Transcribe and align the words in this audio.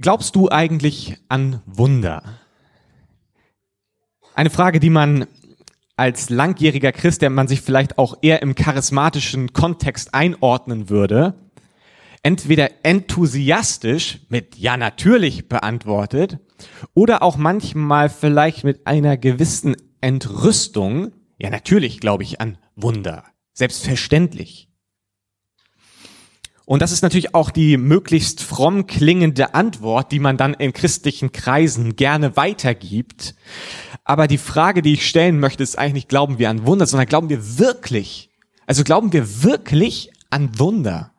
Glaubst 0.00 0.34
du 0.34 0.48
eigentlich 0.50 1.18
an 1.28 1.60
Wunder? 1.66 2.22
Eine 4.34 4.48
Frage, 4.48 4.80
die 4.80 4.88
man 4.88 5.26
als 5.94 6.30
langjähriger 6.30 6.92
Christ, 6.92 7.20
der 7.20 7.28
man 7.28 7.48
sich 7.48 7.60
vielleicht 7.60 7.98
auch 7.98 8.16
eher 8.22 8.40
im 8.40 8.54
charismatischen 8.54 9.52
Kontext 9.52 10.14
einordnen 10.14 10.88
würde, 10.88 11.34
entweder 12.22 12.70
enthusiastisch 12.82 14.20
mit 14.30 14.56
Ja 14.56 14.78
natürlich 14.78 15.50
beantwortet 15.50 16.38
oder 16.94 17.22
auch 17.22 17.36
manchmal 17.36 18.08
vielleicht 18.08 18.64
mit 18.64 18.86
einer 18.86 19.18
gewissen 19.18 19.76
Entrüstung. 20.00 21.12
Ja 21.38 21.50
natürlich 21.50 22.00
glaube 22.00 22.22
ich 22.22 22.40
an 22.40 22.56
Wunder. 22.74 23.24
Selbstverständlich. 23.52 24.69
Und 26.70 26.82
das 26.82 26.92
ist 26.92 27.02
natürlich 27.02 27.34
auch 27.34 27.50
die 27.50 27.76
möglichst 27.76 28.44
fromm 28.44 28.86
klingende 28.86 29.54
Antwort, 29.54 30.12
die 30.12 30.20
man 30.20 30.36
dann 30.36 30.54
in 30.54 30.72
christlichen 30.72 31.32
Kreisen 31.32 31.96
gerne 31.96 32.36
weitergibt. 32.36 33.34
Aber 34.04 34.28
die 34.28 34.38
Frage, 34.38 34.80
die 34.80 34.92
ich 34.92 35.08
stellen 35.08 35.40
möchte, 35.40 35.64
ist 35.64 35.76
eigentlich 35.76 35.94
nicht, 35.94 36.08
glauben 36.08 36.38
wir 36.38 36.48
an 36.48 36.66
Wunder, 36.66 36.86
sondern 36.86 37.08
glauben 37.08 37.28
wir 37.28 37.58
wirklich, 37.58 38.30
also 38.68 38.84
glauben 38.84 39.12
wir 39.12 39.42
wirklich 39.42 40.12
an 40.30 40.60
Wunder? 40.60 41.12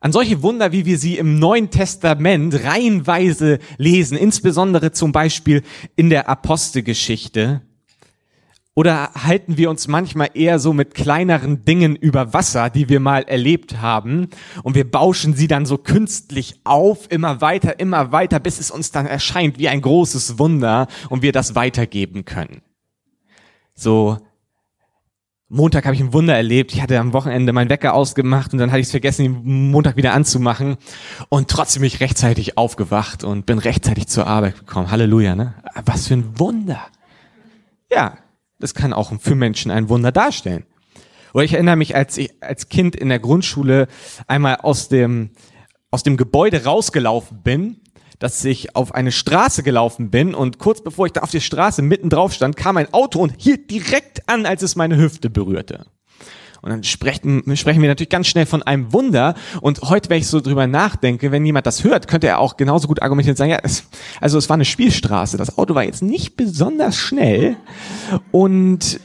An 0.00 0.10
solche 0.10 0.42
Wunder, 0.42 0.72
wie 0.72 0.84
wir 0.84 0.98
sie 0.98 1.16
im 1.16 1.38
Neuen 1.38 1.70
Testament 1.70 2.64
reihenweise 2.64 3.60
lesen, 3.78 4.18
insbesondere 4.18 4.90
zum 4.90 5.12
Beispiel 5.12 5.62
in 5.94 6.10
der 6.10 6.28
Apostelgeschichte, 6.28 7.62
oder 8.74 9.10
halten 9.14 9.56
wir 9.58 9.68
uns 9.68 9.86
manchmal 9.86 10.30
eher 10.34 10.58
so 10.58 10.72
mit 10.72 10.94
kleineren 10.94 11.64
Dingen 11.64 11.94
über 11.94 12.32
Wasser, 12.32 12.70
die 12.70 12.88
wir 12.88 13.00
mal 13.00 13.22
erlebt 13.22 13.80
haben, 13.80 14.28
und 14.62 14.74
wir 14.74 14.90
bauschen 14.90 15.34
sie 15.34 15.48
dann 15.48 15.66
so 15.66 15.76
künstlich 15.76 16.60
auf, 16.64 17.10
immer 17.10 17.40
weiter, 17.40 17.78
immer 17.80 18.12
weiter, 18.12 18.40
bis 18.40 18.58
es 18.58 18.70
uns 18.70 18.90
dann 18.90 19.06
erscheint 19.06 19.58
wie 19.58 19.68
ein 19.68 19.82
großes 19.82 20.38
Wunder 20.38 20.86
und 21.10 21.22
wir 21.22 21.32
das 21.32 21.54
weitergeben 21.54 22.24
können. 22.24 22.62
So, 23.74 24.18
Montag 25.48 25.84
habe 25.84 25.94
ich 25.94 26.00
ein 26.00 26.14
Wunder 26.14 26.34
erlebt. 26.34 26.72
Ich 26.72 26.80
hatte 26.80 26.98
am 26.98 27.12
Wochenende 27.12 27.52
meinen 27.52 27.68
Wecker 27.68 27.92
ausgemacht 27.92 28.54
und 28.54 28.58
dann 28.58 28.70
hatte 28.70 28.80
ich 28.80 28.86
es 28.86 28.90
vergessen, 28.90 29.24
den 29.24 29.70
Montag 29.70 29.96
wieder 29.96 30.14
anzumachen. 30.14 30.78
Und 31.28 31.48
trotzdem 31.48 31.82
bin 31.82 31.88
ich 31.88 32.00
rechtzeitig 32.00 32.56
aufgewacht 32.56 33.22
und 33.22 33.44
bin 33.44 33.58
rechtzeitig 33.58 34.06
zur 34.06 34.26
Arbeit 34.26 34.60
gekommen. 34.60 34.90
Halleluja, 34.90 35.34
ne? 35.34 35.54
Was 35.84 36.08
für 36.08 36.14
ein 36.14 36.38
Wunder. 36.38 36.80
Ja, 37.90 38.16
das 38.62 38.74
kann 38.74 38.92
auch 38.92 39.12
für 39.20 39.34
Menschen 39.34 39.70
ein 39.70 39.88
Wunder 39.88 40.12
darstellen. 40.12 40.64
Oder 41.34 41.44
ich 41.44 41.54
erinnere 41.54 41.76
mich, 41.76 41.96
als 41.96 42.16
ich 42.16 42.30
als 42.40 42.68
Kind 42.68 42.94
in 42.94 43.08
der 43.08 43.18
Grundschule 43.18 43.88
einmal 44.26 44.56
aus 44.56 44.88
dem, 44.88 45.30
aus 45.90 46.02
dem 46.02 46.16
Gebäude 46.16 46.64
rausgelaufen 46.64 47.42
bin, 47.42 47.80
dass 48.18 48.44
ich 48.44 48.76
auf 48.76 48.94
eine 48.94 49.10
Straße 49.10 49.64
gelaufen 49.64 50.10
bin 50.10 50.34
und 50.34 50.58
kurz 50.58 50.82
bevor 50.82 51.06
ich 51.06 51.12
da 51.12 51.22
auf 51.22 51.30
der 51.32 51.40
Straße 51.40 51.82
mitten 51.82 52.08
drauf 52.08 52.32
stand, 52.32 52.56
kam 52.56 52.76
ein 52.76 52.92
Auto 52.94 53.18
und 53.20 53.34
hielt 53.36 53.70
direkt 53.70 54.28
an, 54.28 54.46
als 54.46 54.62
es 54.62 54.76
meine 54.76 54.96
Hüfte 54.96 55.28
berührte. 55.28 55.86
Und 56.62 56.70
dann 56.70 56.84
sprechen, 56.84 57.42
sprechen 57.56 57.82
wir 57.82 57.88
natürlich 57.88 58.08
ganz 58.08 58.28
schnell 58.28 58.46
von 58.46 58.62
einem 58.62 58.92
Wunder. 58.92 59.34
Und 59.60 59.82
heute, 59.82 60.08
wenn 60.10 60.18
ich 60.18 60.28
so 60.28 60.40
drüber 60.40 60.68
nachdenke, 60.68 61.32
wenn 61.32 61.44
jemand 61.44 61.66
das 61.66 61.82
hört, 61.82 62.06
könnte 62.06 62.28
er 62.28 62.38
auch 62.38 62.56
genauso 62.56 62.86
gut 62.86 63.02
argumentieren 63.02 63.32
und 63.32 63.38
sagen, 63.38 63.50
ja, 63.50 63.58
es, 63.64 63.84
also 64.20 64.38
es 64.38 64.48
war 64.48 64.54
eine 64.54 64.64
Spielstraße. 64.64 65.36
Das 65.36 65.58
Auto 65.58 65.74
war 65.74 65.82
jetzt 65.82 66.02
nicht 66.02 66.36
besonders 66.36 66.96
schnell. 66.96 67.56
Und 68.30 69.00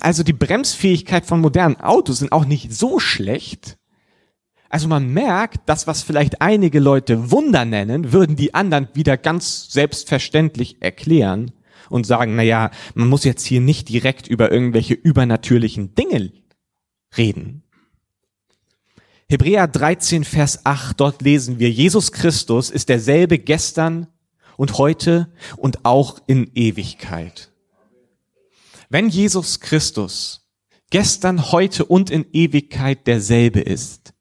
also 0.00 0.22
die 0.22 0.32
Bremsfähigkeit 0.32 1.26
von 1.26 1.42
modernen 1.42 1.78
Autos 1.78 2.18
sind 2.18 2.32
auch 2.32 2.46
nicht 2.46 2.72
so 2.72 2.98
schlecht. 2.98 3.76
Also 4.70 4.88
man 4.88 5.12
merkt, 5.12 5.58
das, 5.66 5.86
was 5.86 6.02
vielleicht 6.02 6.40
einige 6.40 6.80
Leute 6.80 7.30
Wunder 7.30 7.66
nennen, 7.66 8.12
würden 8.12 8.34
die 8.34 8.54
anderen 8.54 8.88
wieder 8.94 9.18
ganz 9.18 9.70
selbstverständlich 9.70 10.78
erklären 10.80 11.52
und 11.90 12.06
sagen, 12.06 12.34
na 12.34 12.42
ja, 12.42 12.70
man 12.94 13.08
muss 13.08 13.24
jetzt 13.24 13.44
hier 13.44 13.60
nicht 13.60 13.90
direkt 13.90 14.26
über 14.26 14.50
irgendwelche 14.50 14.94
übernatürlichen 14.94 15.94
Dinge 15.94 16.32
reden. 17.16 17.62
Hebräer 19.28 19.66
13, 19.66 20.24
Vers 20.24 20.64
8, 20.64 21.00
dort 21.00 21.22
lesen 21.22 21.58
wir, 21.58 21.70
Jesus 21.70 22.12
Christus 22.12 22.70
ist 22.70 22.88
derselbe 22.88 23.38
gestern 23.38 24.06
und 24.56 24.78
heute 24.78 25.28
und 25.56 25.84
auch 25.84 26.20
in 26.26 26.50
Ewigkeit. 26.54 27.50
Wenn 28.90 29.08
Jesus 29.08 29.60
Christus 29.60 30.46
gestern, 30.90 31.50
heute 31.50 31.84
und 31.86 32.10
in 32.10 32.26
Ewigkeit 32.32 33.06
derselbe 33.06 33.60
ist, 33.60 34.12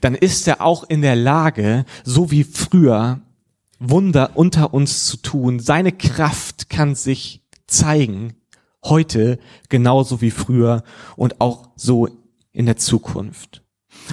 dann 0.00 0.14
ist 0.14 0.46
er 0.46 0.60
auch 0.60 0.84
in 0.84 1.02
der 1.02 1.16
Lage, 1.16 1.84
so 2.04 2.30
wie 2.30 2.44
früher, 2.44 3.20
Wunder 3.80 4.30
unter 4.34 4.72
uns 4.72 5.06
zu 5.06 5.16
tun. 5.18 5.58
Seine 5.58 5.92
Kraft 5.92 6.70
kann 6.70 6.94
sich 6.94 7.42
zeigen, 7.66 8.34
heute 8.84 9.38
genauso 9.68 10.20
wie 10.20 10.30
früher 10.30 10.84
und 11.16 11.40
auch 11.40 11.70
so 11.76 12.08
in 12.54 12.64
der 12.64 12.78
Zukunft. 12.78 13.62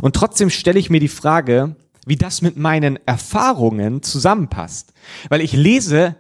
Und 0.02 0.16
trotzdem 0.16 0.50
stelle 0.50 0.79
ich 0.79 0.90
mir 0.90 1.00
die 1.00 1.07
Frage, 1.07 1.78
wie 2.06 2.18
das 2.18 2.41
mit 2.41 2.57
meinen 2.57 3.00
Erfahrungen 3.06 4.03
zusammenpasst. 4.03 4.91
Weil 5.29 5.40
ich 5.41 5.53
lese 5.53 6.16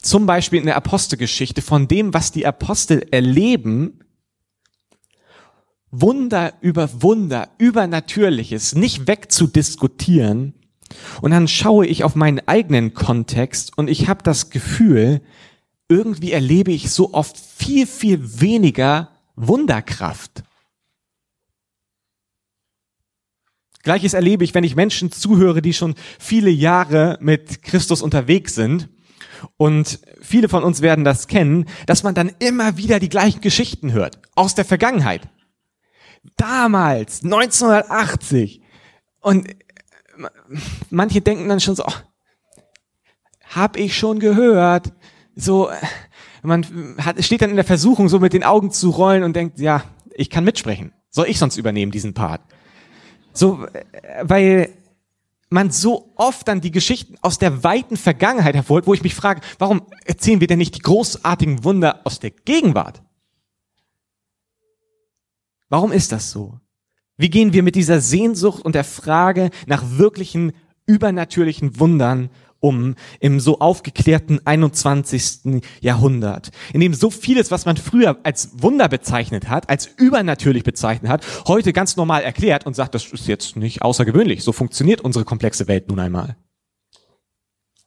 zum 0.00 0.26
Beispiel 0.26 0.58
in 0.58 0.66
der 0.66 0.76
Apostelgeschichte 0.76 1.62
von 1.62 1.86
dem, 1.86 2.14
was 2.14 2.32
die 2.32 2.46
Apostel 2.46 3.06
erleben, 3.10 4.00
Wunder 5.90 6.54
über 6.60 7.02
Wunder, 7.02 7.48
Übernatürliches 7.58 8.74
nicht 8.74 9.06
wegzudiskutieren. 9.06 10.54
Und 11.20 11.30
dann 11.30 11.48
schaue 11.48 11.86
ich 11.86 12.04
auf 12.04 12.14
meinen 12.14 12.46
eigenen 12.46 12.94
Kontext 12.94 13.76
und 13.76 13.88
ich 13.88 14.08
habe 14.08 14.22
das 14.22 14.50
Gefühl, 14.50 15.20
irgendwie 15.88 16.32
erlebe 16.32 16.72
ich 16.72 16.90
so 16.90 17.14
oft 17.14 17.38
viel, 17.38 17.86
viel 17.86 18.40
weniger 18.40 19.10
Wunderkraft. 19.36 20.42
Gleiches 23.82 24.14
erlebe 24.14 24.44
ich, 24.44 24.54
wenn 24.54 24.64
ich 24.64 24.76
Menschen 24.76 25.12
zuhöre, 25.12 25.62
die 25.62 25.72
schon 25.72 25.94
viele 26.18 26.50
Jahre 26.50 27.18
mit 27.20 27.62
Christus 27.62 28.02
unterwegs 28.02 28.54
sind. 28.54 28.88
Und 29.56 30.00
viele 30.20 30.48
von 30.48 30.64
uns 30.64 30.80
werden 30.80 31.04
das 31.04 31.28
kennen, 31.28 31.66
dass 31.86 32.02
man 32.02 32.14
dann 32.14 32.32
immer 32.40 32.76
wieder 32.76 32.98
die 32.98 33.08
gleichen 33.08 33.40
Geschichten 33.40 33.92
hört 33.92 34.18
aus 34.34 34.54
der 34.56 34.64
Vergangenheit 34.64 35.28
damals, 36.36 37.22
1980. 37.24 38.62
Und 39.20 39.48
manche 40.90 41.20
denken 41.20 41.48
dann 41.48 41.60
schon 41.60 41.76
so, 41.76 41.84
oh, 41.86 41.92
hab 43.50 43.76
ich 43.76 43.96
schon 43.96 44.20
gehört. 44.20 44.92
So, 45.34 45.70
man 46.42 46.96
hat, 46.98 47.22
steht 47.24 47.42
dann 47.42 47.50
in 47.50 47.56
der 47.56 47.64
Versuchung, 47.64 48.08
so 48.08 48.18
mit 48.18 48.32
den 48.32 48.44
Augen 48.44 48.70
zu 48.70 48.90
rollen 48.90 49.22
und 49.22 49.34
denkt, 49.34 49.58
ja, 49.58 49.84
ich 50.14 50.30
kann 50.30 50.44
mitsprechen. 50.44 50.92
Soll 51.10 51.26
ich 51.28 51.38
sonst 51.38 51.56
übernehmen, 51.56 51.92
diesen 51.92 52.14
Part? 52.14 52.42
So, 53.32 53.66
weil 54.22 54.72
man 55.50 55.70
so 55.70 56.12
oft 56.16 56.46
dann 56.48 56.60
die 56.60 56.70
Geschichten 56.70 57.16
aus 57.22 57.38
der 57.38 57.64
weiten 57.64 57.96
Vergangenheit 57.96 58.54
hervorholt, 58.54 58.86
wo 58.86 58.94
ich 58.94 59.02
mich 59.02 59.14
frage, 59.14 59.40
warum 59.58 59.82
erzählen 60.04 60.40
wir 60.40 60.46
denn 60.46 60.58
nicht 60.58 60.74
die 60.74 60.82
großartigen 60.82 61.64
Wunder 61.64 62.00
aus 62.04 62.20
der 62.20 62.30
Gegenwart? 62.30 63.02
Warum 65.68 65.92
ist 65.92 66.12
das 66.12 66.30
so? 66.30 66.60
Wie 67.16 67.30
gehen 67.30 67.52
wir 67.52 67.62
mit 67.62 67.74
dieser 67.74 68.00
Sehnsucht 68.00 68.64
und 68.64 68.74
der 68.74 68.84
Frage 68.84 69.50
nach 69.66 69.82
wirklichen 69.98 70.52
übernatürlichen 70.86 71.78
Wundern 71.78 72.30
um 72.60 72.94
im 73.20 73.40
so 73.40 73.60
aufgeklärten 73.60 74.40
21. 74.44 75.62
Jahrhundert, 75.80 76.50
in 76.72 76.80
dem 76.80 76.94
so 76.94 77.10
vieles, 77.10 77.50
was 77.50 77.66
man 77.66 77.76
früher 77.76 78.18
als 78.22 78.50
Wunder 78.62 78.88
bezeichnet 78.88 79.48
hat, 79.48 79.68
als 79.68 79.86
übernatürlich 79.86 80.64
bezeichnet 80.64 81.10
hat, 81.10 81.24
heute 81.46 81.72
ganz 81.72 81.96
normal 81.96 82.22
erklärt 82.22 82.66
und 82.66 82.74
sagt, 82.74 82.94
das 82.94 83.06
ist 83.06 83.28
jetzt 83.28 83.56
nicht 83.56 83.82
außergewöhnlich. 83.82 84.42
So 84.42 84.52
funktioniert 84.52 85.00
unsere 85.00 85.24
komplexe 85.24 85.68
Welt 85.68 85.88
nun 85.88 86.00
einmal. 86.00 86.36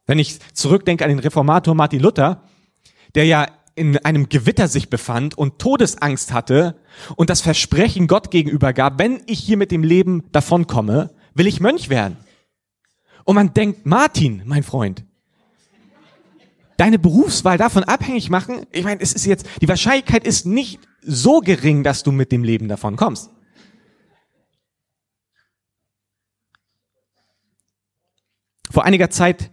Wenn 0.06 0.20
ich 0.20 0.40
zurückdenke 0.54 1.04
an 1.04 1.10
den 1.10 1.20
Reformator 1.20 1.76
Martin 1.76 2.02
Luther, 2.02 2.44
der 3.16 3.26
ja 3.26 3.48
in 3.76 3.98
einem 3.98 4.30
Gewitter 4.30 4.68
sich 4.68 4.90
befand 4.90 5.38
und 5.38 5.60
Todesangst 5.60 6.34
hatte 6.34 6.76
und 7.16 7.30
das 7.30 7.42
Versprechen 7.42 8.08
Gott 8.08 8.32
gegenüber 8.32 8.74
gab, 8.74 9.00
wenn 9.00 9.22
ich 9.28 9.40
hier 9.40 9.58
mit 9.58 9.72
dem 9.72 9.84
Leben 9.84 10.24
davonkomme, 10.32 11.12
will 11.34 11.48
ich 11.48 11.62
Mönch 11.62 11.90
werden. 11.90 12.18
Und 13.24 13.36
man 13.36 13.54
denkt, 13.54 13.86
Martin, 13.86 14.44
mein 14.46 14.64
Freund, 14.64 15.06
deine 16.78 17.00
Berufswahl 17.00 17.58
davon 17.58 17.84
abhängig 17.84 18.30
machen, 18.30 18.66
ich 18.72 18.84
meine, 18.84 19.02
es 19.02 19.14
ist 19.14 19.26
jetzt, 19.26 19.46
die 19.62 19.68
Wahrscheinlichkeit 19.68 20.26
ist 20.26 20.46
nicht 20.46 20.80
so 21.02 21.40
gering, 21.40 21.84
dass 21.84 22.04
du 22.04 22.12
mit 22.12 22.32
dem 22.32 22.44
Leben 22.44 22.68
davon 22.68 22.96
kommst. 22.96 23.30
Vor 28.70 28.86
einiger 28.86 29.10
Zeit 29.10 29.52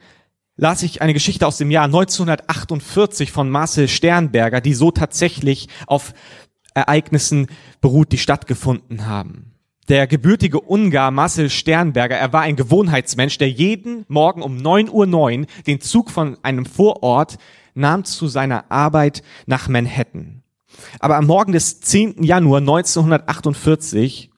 las 0.57 0.83
ich 0.83 1.03
eine 1.03 1.13
Geschichte 1.13 1.47
aus 1.47 1.59
dem 1.59 1.71
Jahr 1.71 1.85
1948 1.85 3.33
von 3.33 3.51
Marcel 3.51 3.89
Sternberger, 3.89 4.61
die 4.61 4.75
so 4.75 4.91
tatsächlich 4.91 5.69
auf 5.87 6.15
Ereignissen 6.75 7.49
beruht, 7.81 8.13
die 8.13 8.19
stattgefunden 8.19 9.07
haben. 9.07 9.58
Der 9.89 10.07
gebürtige 10.07 10.61
Ungar 10.61 11.11
Marcel 11.11 11.49
Sternberger, 11.49 12.17
er 12.17 12.33
war 12.33 12.43
ein 12.43 12.57
Gewohnheitsmensch, 12.57 13.39
der 13.39 13.51
jeden 13.51 14.05
Morgen 14.09 14.43
um 14.43 14.59
9.09 14.59 15.41
Uhr 15.41 15.47
den 15.67 15.81
Zug 15.81 16.11
von 16.11 16.37
einem 16.43 16.67
Vorort 16.67 17.39
nahm 17.75 18.05
zu 18.05 18.29
seiner 18.29 18.71
Arbeit 18.71 19.23
nach 19.47 19.69
Manhattan. 19.69 20.43
Aber 21.01 21.17
am 21.17 21.27
Morgen 21.27 21.53
des 21.53 21.81
10. 21.81 22.23
Januar 22.23 22.61
1948 22.61 24.31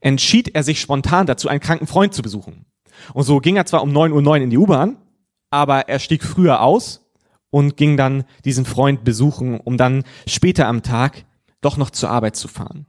entschied 0.00 0.54
er 0.54 0.62
sich 0.62 0.80
spontan 0.80 1.26
dazu, 1.26 1.48
einen 1.48 1.60
kranken 1.60 1.86
Freund 1.86 2.14
zu 2.14 2.22
besuchen. 2.22 2.64
Und 3.12 3.24
so 3.24 3.38
ging 3.38 3.56
er 3.56 3.66
zwar 3.66 3.82
um 3.82 3.90
9.09 3.90 4.26
Uhr 4.26 4.36
in 4.36 4.50
die 4.50 4.58
U-Bahn, 4.58 4.96
aber 5.50 5.88
er 5.88 5.98
stieg 5.98 6.22
früher 6.22 6.62
aus 6.62 7.10
und 7.50 7.76
ging 7.76 7.96
dann 7.96 8.24
diesen 8.44 8.64
Freund 8.64 9.02
besuchen, 9.04 9.58
um 9.58 9.76
dann 9.76 10.04
später 10.26 10.68
am 10.68 10.82
Tag 10.82 11.24
doch 11.60 11.76
noch 11.76 11.90
zur 11.90 12.10
Arbeit 12.10 12.36
zu 12.36 12.46
fahren. 12.46 12.86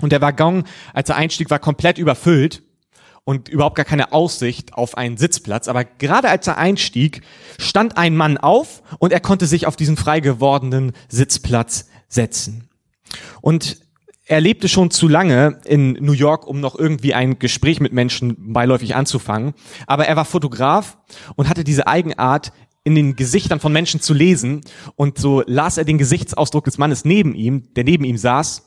Und 0.00 0.12
der 0.12 0.20
Waggon, 0.20 0.64
als 0.92 1.08
er 1.08 1.16
einstieg, 1.16 1.50
war 1.50 1.58
komplett 1.58 1.98
überfüllt 1.98 2.62
und 3.24 3.48
überhaupt 3.48 3.76
gar 3.76 3.84
keine 3.84 4.12
Aussicht 4.12 4.74
auf 4.74 4.96
einen 4.96 5.16
Sitzplatz. 5.16 5.68
Aber 5.68 5.84
gerade 5.84 6.28
als 6.28 6.46
er 6.46 6.58
einstieg, 6.58 7.22
stand 7.58 7.96
ein 7.96 8.16
Mann 8.16 8.38
auf 8.38 8.82
und 8.98 9.12
er 9.12 9.20
konnte 9.20 9.46
sich 9.46 9.66
auf 9.66 9.76
diesen 9.76 9.96
frei 9.96 10.20
gewordenen 10.20 10.92
Sitzplatz 11.08 11.88
setzen. 12.08 12.68
Und 13.40 13.78
er 14.26 14.40
lebte 14.40 14.68
schon 14.68 14.90
zu 14.90 15.08
lange 15.08 15.60
in 15.64 15.94
New 15.94 16.12
York, 16.12 16.46
um 16.46 16.60
noch 16.60 16.78
irgendwie 16.78 17.14
ein 17.14 17.38
Gespräch 17.40 17.80
mit 17.80 17.92
Menschen 17.92 18.52
beiläufig 18.52 18.94
anzufangen. 18.94 19.54
Aber 19.86 20.06
er 20.06 20.14
war 20.16 20.24
Fotograf 20.24 20.98
und 21.34 21.48
hatte 21.48 21.64
diese 21.64 21.88
Eigenart, 21.88 22.52
in 22.82 22.94
den 22.94 23.14
Gesichtern 23.14 23.60
von 23.60 23.72
Menschen 23.72 24.00
zu 24.00 24.14
lesen. 24.14 24.62
Und 24.96 25.18
so 25.18 25.42
las 25.46 25.76
er 25.76 25.84
den 25.84 25.98
Gesichtsausdruck 25.98 26.64
des 26.64 26.78
Mannes 26.78 27.04
neben 27.04 27.34
ihm, 27.34 27.74
der 27.74 27.84
neben 27.84 28.04
ihm 28.04 28.16
saß. 28.16 28.66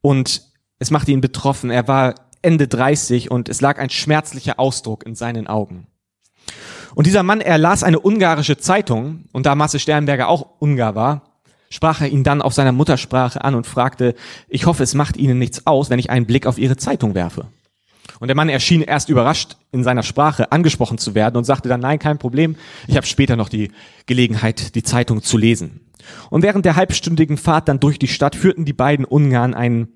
Und 0.00 0.51
es 0.82 0.90
machte 0.90 1.12
ihn 1.12 1.20
betroffen. 1.20 1.70
Er 1.70 1.88
war 1.88 2.14
Ende 2.42 2.68
30 2.68 3.30
und 3.30 3.48
es 3.48 3.60
lag 3.60 3.78
ein 3.78 3.88
schmerzlicher 3.88 4.58
Ausdruck 4.58 5.06
in 5.06 5.14
seinen 5.14 5.46
Augen. 5.46 5.86
Und 6.94 7.06
dieser 7.06 7.22
Mann, 7.22 7.40
er 7.40 7.56
las 7.56 7.84
eine 7.84 8.00
ungarische 8.00 8.58
Zeitung 8.58 9.24
und 9.32 9.46
da 9.46 9.54
Marcel 9.54 9.80
Sternberger 9.80 10.28
auch 10.28 10.46
Ungar 10.58 10.94
war, 10.94 11.22
sprach 11.70 12.02
er 12.02 12.08
ihn 12.08 12.24
dann 12.24 12.42
auf 12.42 12.52
seiner 12.52 12.72
Muttersprache 12.72 13.42
an 13.42 13.54
und 13.54 13.66
fragte, 13.66 14.14
ich 14.48 14.66
hoffe, 14.66 14.82
es 14.82 14.94
macht 14.94 15.16
Ihnen 15.16 15.38
nichts 15.38 15.66
aus, 15.66 15.88
wenn 15.88 16.00
ich 16.00 16.10
einen 16.10 16.26
Blick 16.26 16.46
auf 16.46 16.58
Ihre 16.58 16.76
Zeitung 16.76 17.14
werfe. 17.14 17.46
Und 18.18 18.28
der 18.28 18.34
Mann 18.34 18.48
erschien 18.48 18.82
erst 18.82 19.08
überrascht 19.08 19.56
in 19.70 19.84
seiner 19.84 20.02
Sprache 20.02 20.52
angesprochen 20.52 20.98
zu 20.98 21.14
werden 21.14 21.36
und 21.36 21.44
sagte 21.44 21.68
dann, 21.68 21.80
nein, 21.80 22.00
kein 22.00 22.18
Problem, 22.18 22.56
ich 22.88 22.96
habe 22.96 23.06
später 23.06 23.36
noch 23.36 23.48
die 23.48 23.70
Gelegenheit, 24.06 24.74
die 24.74 24.82
Zeitung 24.82 25.22
zu 25.22 25.38
lesen. 25.38 25.80
Und 26.28 26.42
während 26.42 26.64
der 26.64 26.76
halbstündigen 26.76 27.38
Fahrt 27.38 27.68
dann 27.68 27.80
durch 27.80 27.98
die 27.98 28.08
Stadt 28.08 28.34
führten 28.34 28.64
die 28.64 28.72
beiden 28.72 29.04
Ungarn 29.04 29.54
ein 29.54 29.88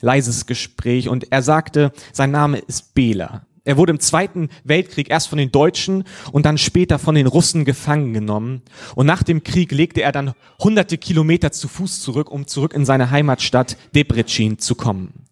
leises 0.00 0.46
Gespräch 0.46 1.08
und 1.08 1.32
er 1.32 1.42
sagte, 1.42 1.92
sein 2.12 2.30
Name 2.30 2.58
ist 2.58 2.94
Bela. 2.94 3.46
Er 3.68 3.76
wurde 3.76 3.92
im 3.92 4.00
Zweiten 4.00 4.48
Weltkrieg 4.64 5.10
erst 5.10 5.28
von 5.28 5.36
den 5.36 5.52
Deutschen 5.52 6.04
und 6.32 6.46
dann 6.46 6.56
später 6.56 6.98
von 6.98 7.14
den 7.14 7.26
Russen 7.26 7.66
gefangen 7.66 8.14
genommen. 8.14 8.62
Und 8.94 9.04
nach 9.04 9.22
dem 9.22 9.44
Krieg 9.44 9.72
legte 9.72 10.00
er 10.00 10.10
dann 10.10 10.32
hunderte 10.58 10.96
Kilometer 10.96 11.52
zu 11.52 11.68
Fuß 11.68 12.00
zurück, 12.00 12.30
um 12.30 12.46
zurück 12.46 12.72
in 12.72 12.86
seine 12.86 13.10
Heimatstadt 13.10 13.76
Debrecen 13.94 14.58
zu 14.58 14.74
kommen. 14.74 15.26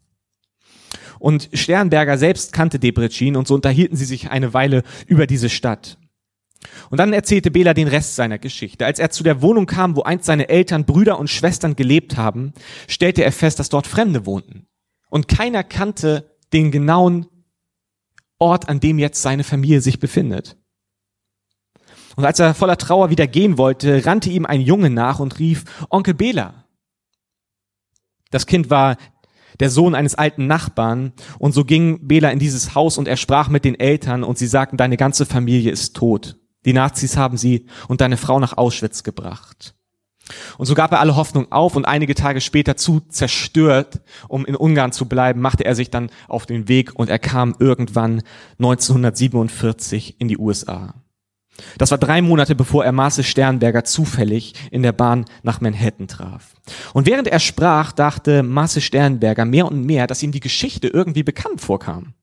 Und 1.18 1.48
Sternberger 1.54 2.18
selbst 2.18 2.52
kannte 2.52 2.78
Debrecen 2.78 3.36
und 3.36 3.48
so 3.48 3.54
unterhielten 3.54 3.96
sie 3.96 4.04
sich 4.04 4.30
eine 4.30 4.52
Weile 4.52 4.82
über 5.06 5.26
diese 5.26 5.48
Stadt. 5.48 5.96
Und 6.90 6.98
dann 6.98 7.12
erzählte 7.12 7.50
Bela 7.50 7.74
den 7.74 7.88
Rest 7.88 8.16
seiner 8.16 8.38
Geschichte. 8.38 8.86
Als 8.86 8.98
er 8.98 9.10
zu 9.10 9.22
der 9.22 9.42
Wohnung 9.42 9.66
kam, 9.66 9.96
wo 9.96 10.02
einst 10.02 10.26
seine 10.26 10.48
Eltern, 10.48 10.84
Brüder 10.84 11.18
und 11.18 11.30
Schwestern 11.30 11.76
gelebt 11.76 12.16
haben, 12.16 12.52
stellte 12.88 13.24
er 13.24 13.32
fest, 13.32 13.58
dass 13.58 13.68
dort 13.68 13.86
Fremde 13.86 14.26
wohnten. 14.26 14.66
Und 15.08 15.28
keiner 15.28 15.64
kannte 15.64 16.30
den 16.52 16.70
genauen 16.70 17.26
Ort, 18.38 18.68
an 18.68 18.80
dem 18.80 18.98
jetzt 18.98 19.22
seine 19.22 19.44
Familie 19.44 19.80
sich 19.80 19.98
befindet. 19.98 20.56
Und 22.16 22.24
als 22.24 22.38
er 22.38 22.54
voller 22.54 22.78
Trauer 22.78 23.10
wieder 23.10 23.26
gehen 23.26 23.58
wollte, 23.58 24.04
rannte 24.06 24.30
ihm 24.30 24.46
ein 24.46 24.60
Junge 24.60 24.90
nach 24.90 25.20
und 25.20 25.38
rief, 25.38 25.64
Onkel 25.90 26.14
Bela. 26.14 26.64
Das 28.30 28.46
Kind 28.46 28.70
war 28.70 28.96
der 29.60 29.70
Sohn 29.70 29.94
eines 29.94 30.14
alten 30.14 30.46
Nachbarn, 30.46 31.12
und 31.38 31.52
so 31.52 31.64
ging 31.64 32.06
Bela 32.06 32.30
in 32.30 32.38
dieses 32.38 32.74
Haus 32.74 32.98
und 32.98 33.08
er 33.08 33.16
sprach 33.16 33.48
mit 33.48 33.64
den 33.64 33.78
Eltern, 33.78 34.24
und 34.24 34.38
sie 34.38 34.46
sagten, 34.46 34.76
deine 34.76 34.96
ganze 34.96 35.24
Familie 35.24 35.70
ist 35.70 35.96
tot. 35.96 36.36
Die 36.66 36.74
Nazis 36.74 37.16
haben 37.16 37.38
sie 37.38 37.64
und 37.88 38.02
deine 38.02 38.18
Frau 38.18 38.38
nach 38.38 38.58
Auschwitz 38.58 39.02
gebracht. 39.02 39.74
Und 40.58 40.66
so 40.66 40.74
gab 40.74 40.92
er 40.92 41.00
alle 41.00 41.16
Hoffnung 41.16 41.52
auf 41.52 41.76
und 41.76 41.84
einige 41.84 42.14
Tage 42.14 42.40
später 42.40 42.76
zu 42.76 43.00
zerstört, 43.08 44.00
um 44.28 44.44
in 44.44 44.56
Ungarn 44.56 44.92
zu 44.92 45.06
bleiben, 45.06 45.40
machte 45.40 45.64
er 45.64 45.76
sich 45.76 45.90
dann 45.90 46.10
auf 46.28 46.46
den 46.46 46.68
Weg 46.68 46.94
und 46.98 47.08
er 47.08 47.20
kam 47.20 47.54
irgendwann 47.60 48.22
1947 48.58 50.20
in 50.20 50.28
die 50.28 50.36
USA. 50.36 50.94
Das 51.78 51.90
war 51.90 51.98
drei 51.98 52.20
Monate 52.20 52.54
bevor 52.54 52.84
er 52.84 52.92
Marcel 52.92 53.24
Sternberger 53.24 53.84
zufällig 53.84 54.54
in 54.70 54.82
der 54.82 54.92
Bahn 54.92 55.24
nach 55.42 55.60
Manhattan 55.60 56.08
traf. 56.08 56.54
Und 56.92 57.06
während 57.06 57.28
er 57.28 57.38
sprach, 57.38 57.92
dachte 57.92 58.42
Marcel 58.42 58.82
Sternberger 58.82 59.44
mehr 59.44 59.66
und 59.66 59.84
mehr, 59.86 60.06
dass 60.06 60.22
ihm 60.22 60.32
die 60.32 60.40
Geschichte 60.40 60.88
irgendwie 60.88 61.22
bekannt 61.22 61.60
vorkam. 61.60 62.14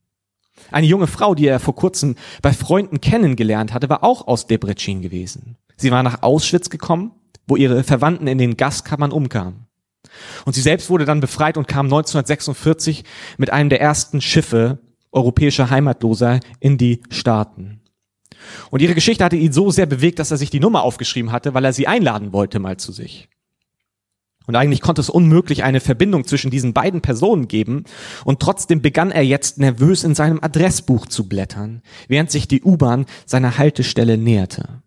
Eine 0.71 0.87
junge 0.87 1.07
Frau, 1.07 1.35
die 1.35 1.47
er 1.47 1.59
vor 1.59 1.75
kurzem 1.75 2.15
bei 2.41 2.53
Freunden 2.53 3.01
kennengelernt 3.01 3.73
hatte, 3.73 3.89
war 3.89 4.03
auch 4.03 4.27
aus 4.27 4.47
Debrecen 4.47 5.01
gewesen. 5.01 5.57
Sie 5.77 5.91
war 5.91 6.03
nach 6.03 6.23
Auschwitz 6.23 6.69
gekommen 6.69 7.11
wo 7.47 7.55
ihre 7.55 7.83
Verwandten 7.83 8.27
in 8.27 8.37
den 8.37 8.57
Gaskammern 8.57 9.11
umkamen. 9.11 9.67
Und 10.45 10.53
sie 10.53 10.61
selbst 10.61 10.89
wurde 10.89 11.05
dann 11.05 11.19
befreit 11.19 11.57
und 11.57 11.67
kam 11.67 11.87
1946 11.87 13.03
mit 13.37 13.51
einem 13.51 13.69
der 13.69 13.81
ersten 13.81 14.21
Schiffe 14.21 14.79
europäischer 15.11 15.69
Heimatloser 15.69 16.39
in 16.59 16.77
die 16.77 17.01
Staaten. 17.09 17.81
Und 18.71 18.81
ihre 18.81 18.95
Geschichte 18.95 19.23
hatte 19.23 19.35
ihn 19.35 19.53
so 19.53 19.71
sehr 19.71 19.85
bewegt, 19.85 20.19
dass 20.19 20.31
er 20.31 20.37
sich 20.37 20.49
die 20.49 20.59
Nummer 20.59 20.83
aufgeschrieben 20.83 21.31
hatte, 21.31 21.53
weil 21.53 21.63
er 21.63 21.73
sie 21.73 21.87
einladen 21.87 22.33
wollte 22.33 22.59
mal 22.59 22.77
zu 22.77 22.91
sich. 22.91 23.29
Und 24.45 24.55
eigentlich 24.55 24.81
konnte 24.81 25.01
es 25.01 25.09
unmöglich 25.09 25.63
eine 25.63 25.79
Verbindung 25.79 26.25
zwischen 26.25 26.51
diesen 26.51 26.73
beiden 26.73 27.01
Personen 27.01 27.47
geben. 27.47 27.85
Und 28.25 28.39
trotzdem 28.39 28.81
begann 28.81 29.11
er 29.11 29.23
jetzt 29.23 29.57
nervös 29.57 30.03
in 30.03 30.15
seinem 30.15 30.39
Adressbuch 30.41 31.07
zu 31.07 31.27
blättern, 31.29 31.81
während 32.07 32.31
sich 32.31 32.47
die 32.47 32.61
U-Bahn 32.61 33.05
seiner 33.25 33.57
Haltestelle 33.57 34.17
näherte. 34.17 34.81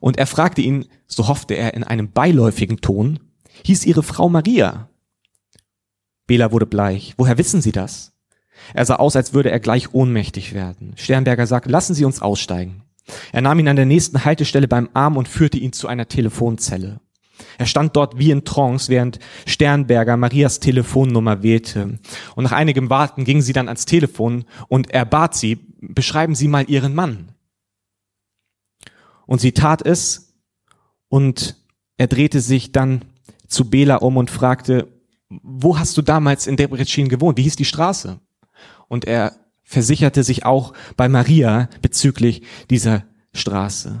Und 0.00 0.18
er 0.18 0.26
fragte 0.26 0.62
ihn, 0.62 0.86
so 1.06 1.28
hoffte 1.28 1.54
er 1.54 1.74
in 1.74 1.84
einem 1.84 2.10
beiläufigen 2.10 2.80
Ton, 2.80 3.20
hieß 3.64 3.84
ihre 3.86 4.02
Frau 4.02 4.28
Maria? 4.28 4.88
Bela 6.26 6.50
wurde 6.50 6.66
bleich. 6.66 7.14
Woher 7.16 7.38
wissen 7.38 7.62
Sie 7.62 7.72
das? 7.72 8.12
Er 8.74 8.84
sah 8.84 8.96
aus, 8.96 9.14
als 9.14 9.32
würde 9.32 9.50
er 9.50 9.60
gleich 9.60 9.94
ohnmächtig 9.94 10.54
werden. 10.54 10.94
Sternberger 10.96 11.46
sagte, 11.46 11.70
lassen 11.70 11.94
Sie 11.94 12.04
uns 12.04 12.20
aussteigen. 12.20 12.82
Er 13.32 13.42
nahm 13.42 13.60
ihn 13.60 13.68
an 13.68 13.76
der 13.76 13.86
nächsten 13.86 14.24
Haltestelle 14.24 14.66
beim 14.66 14.88
Arm 14.94 15.16
und 15.16 15.28
führte 15.28 15.58
ihn 15.58 15.72
zu 15.72 15.86
einer 15.86 16.08
Telefonzelle. 16.08 17.00
Er 17.58 17.66
stand 17.66 17.96
dort 17.96 18.18
wie 18.18 18.30
in 18.30 18.44
Trance, 18.44 18.88
während 18.90 19.18
Sternberger 19.46 20.16
Marias 20.16 20.60
Telefonnummer 20.60 21.42
wählte. 21.42 21.98
Und 22.34 22.44
nach 22.44 22.52
einigem 22.52 22.90
Warten 22.90 23.24
ging 23.24 23.42
sie 23.42 23.52
dann 23.52 23.68
ans 23.68 23.86
Telefon 23.86 24.44
und 24.68 24.90
er 24.90 25.04
bat 25.04 25.34
sie, 25.34 25.58
beschreiben 25.80 26.34
Sie 26.34 26.48
mal 26.48 26.68
Ihren 26.68 26.94
Mann. 26.94 27.32
Und 29.26 29.40
sie 29.40 29.52
tat 29.52 29.84
es 29.84 30.34
und 31.08 31.56
er 31.96 32.06
drehte 32.06 32.40
sich 32.40 32.72
dann 32.72 33.02
zu 33.48 33.68
Bela 33.68 33.96
um 33.96 34.16
und 34.16 34.30
fragte, 34.30 34.88
wo 35.28 35.78
hast 35.78 35.96
du 35.96 36.02
damals 36.02 36.46
in 36.46 36.56
Debrecen 36.56 37.08
gewohnt? 37.08 37.36
Wie 37.36 37.42
hieß 37.42 37.56
die 37.56 37.64
Straße? 37.64 38.20
Und 38.88 39.04
er 39.04 39.36
versicherte 39.64 40.22
sich 40.22 40.44
auch 40.44 40.72
bei 40.96 41.08
Maria 41.08 41.68
bezüglich 41.82 42.42
dieser 42.70 43.04
Straße. 43.34 44.00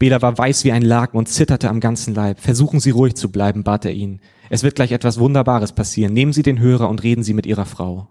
Bela 0.00 0.22
war 0.22 0.38
weiß 0.38 0.64
wie 0.64 0.72
ein 0.72 0.80
Laken 0.80 1.18
und 1.18 1.28
zitterte 1.28 1.68
am 1.68 1.78
ganzen 1.78 2.14
Leib. 2.14 2.40
Versuchen 2.40 2.80
Sie 2.80 2.88
ruhig 2.88 3.16
zu 3.16 3.30
bleiben, 3.30 3.64
bat 3.64 3.84
er 3.84 3.92
ihn. 3.92 4.20
Es 4.48 4.62
wird 4.62 4.74
gleich 4.74 4.92
etwas 4.92 5.20
Wunderbares 5.20 5.72
passieren. 5.72 6.14
Nehmen 6.14 6.32
Sie 6.32 6.42
den 6.42 6.58
Hörer 6.58 6.88
und 6.88 7.02
reden 7.02 7.22
Sie 7.22 7.34
mit 7.34 7.44
Ihrer 7.44 7.66
Frau. 7.66 8.08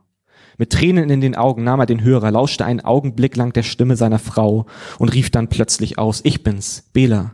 Mit 0.59 0.71
Tränen 0.71 1.09
in 1.09 1.19
den 1.19 1.35
Augen 1.35 1.63
nahm 1.63 1.79
er 1.79 1.87
den 1.87 2.03
Hörer, 2.03 2.29
lauschte 2.29 2.63
einen 2.63 2.81
Augenblick 2.81 3.35
lang 3.35 3.53
der 3.53 3.63
Stimme 3.63 3.95
seiner 3.95 4.19
Frau 4.19 4.67
und 4.99 5.15
rief 5.15 5.31
dann 5.31 5.47
plötzlich 5.47 5.97
aus, 5.97 6.21
ich 6.23 6.43
bin's, 6.43 6.87
Bela. 6.93 7.33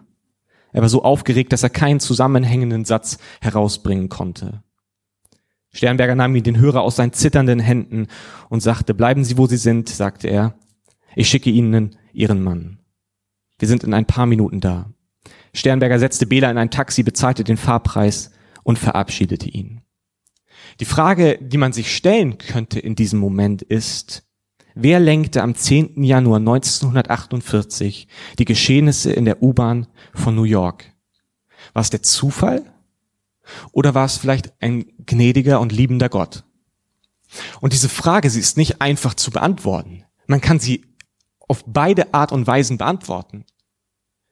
Er 0.72 0.82
war 0.82 0.90
so 0.90 1.04
aufgeregt, 1.04 1.52
dass 1.52 1.64
er 1.64 1.70
keinen 1.70 2.00
zusammenhängenden 2.00 2.86
Satz 2.86 3.18
herausbringen 3.42 4.08
konnte. 4.08 4.64
Sternberger 5.74 6.16
nahm 6.16 6.34
ihn 6.34 6.44
den 6.44 6.60
Hörer 6.60 6.82
aus 6.82 6.96
seinen 6.96 7.12
zitternden 7.12 7.60
Händen 7.60 8.08
und 8.48 8.62
sagte, 8.62 8.94
bleiben 8.94 9.26
Sie, 9.26 9.38
wo 9.38 9.48
Sie 9.48 9.58
sind, 9.58 9.90
sagte 9.90 10.30
er. 10.30 10.54
Ich 11.14 11.28
schicke 11.28 11.50
Ihnen 11.50 11.98
Ihren 12.14 12.42
Mann. 12.42 12.80
Wir 13.58 13.68
sind 13.68 13.84
in 13.84 13.94
ein 13.94 14.06
paar 14.06 14.26
Minuten 14.26 14.60
da. 14.60 14.90
Sternberger 15.54 16.00
setzte 16.00 16.26
Bela 16.26 16.52
in 16.52 16.58
ein 16.58 16.72
Taxi, 16.72 17.04
bezahlte 17.04 17.44
den 17.44 17.58
Fahrpreis 17.58 18.32
und 18.64 18.78
verabschiedete 18.78 19.50
ihn. 19.50 19.82
Die 20.80 20.86
Frage, 20.86 21.38
die 21.42 21.58
man 21.58 21.72
sich 21.72 21.96
stellen 21.96 22.38
könnte 22.38 22.80
in 22.80 22.96
diesem 22.96 23.20
Moment 23.20 23.62
ist, 23.62 24.24
wer 24.74 25.00
lenkte 25.00 25.42
am 25.42 25.56
10. 25.56 26.04
Januar 26.04 26.40
1948 26.40 28.08
die 28.38 28.46
Geschehnisse 28.46 29.14
in 29.14 29.26
der 29.26 29.42
U-Bahn 29.42 29.88
von 30.14 30.36
New 30.36 30.44
York? 30.44 30.92
War 31.74 31.82
es 31.82 31.90
der 31.90 32.04
Zufall? 32.04 32.64
Oder 33.72 33.94
war 33.94 34.06
es 34.06 34.18
vielleicht 34.18 34.54
ein 34.62 34.86
gnädiger 35.06 35.62
und 35.62 35.72
liebender 35.72 36.10
Gott? 36.10 36.44
Und 37.62 37.74
diese 37.74 37.90
Frage, 37.90 38.30
sie 38.30 38.40
ist 38.40 38.58
nicht 38.58 38.82
einfach 38.82 39.14
zu 39.14 39.32
beantworten. 39.32 40.04
Man 40.28 40.42
kann 40.42 40.60
sie 40.60 40.86
auf 41.48 41.64
beide 41.66 42.14
Art 42.14 42.32
und 42.32 42.48
Weisen 42.48 42.78
beantworten. 42.78 43.46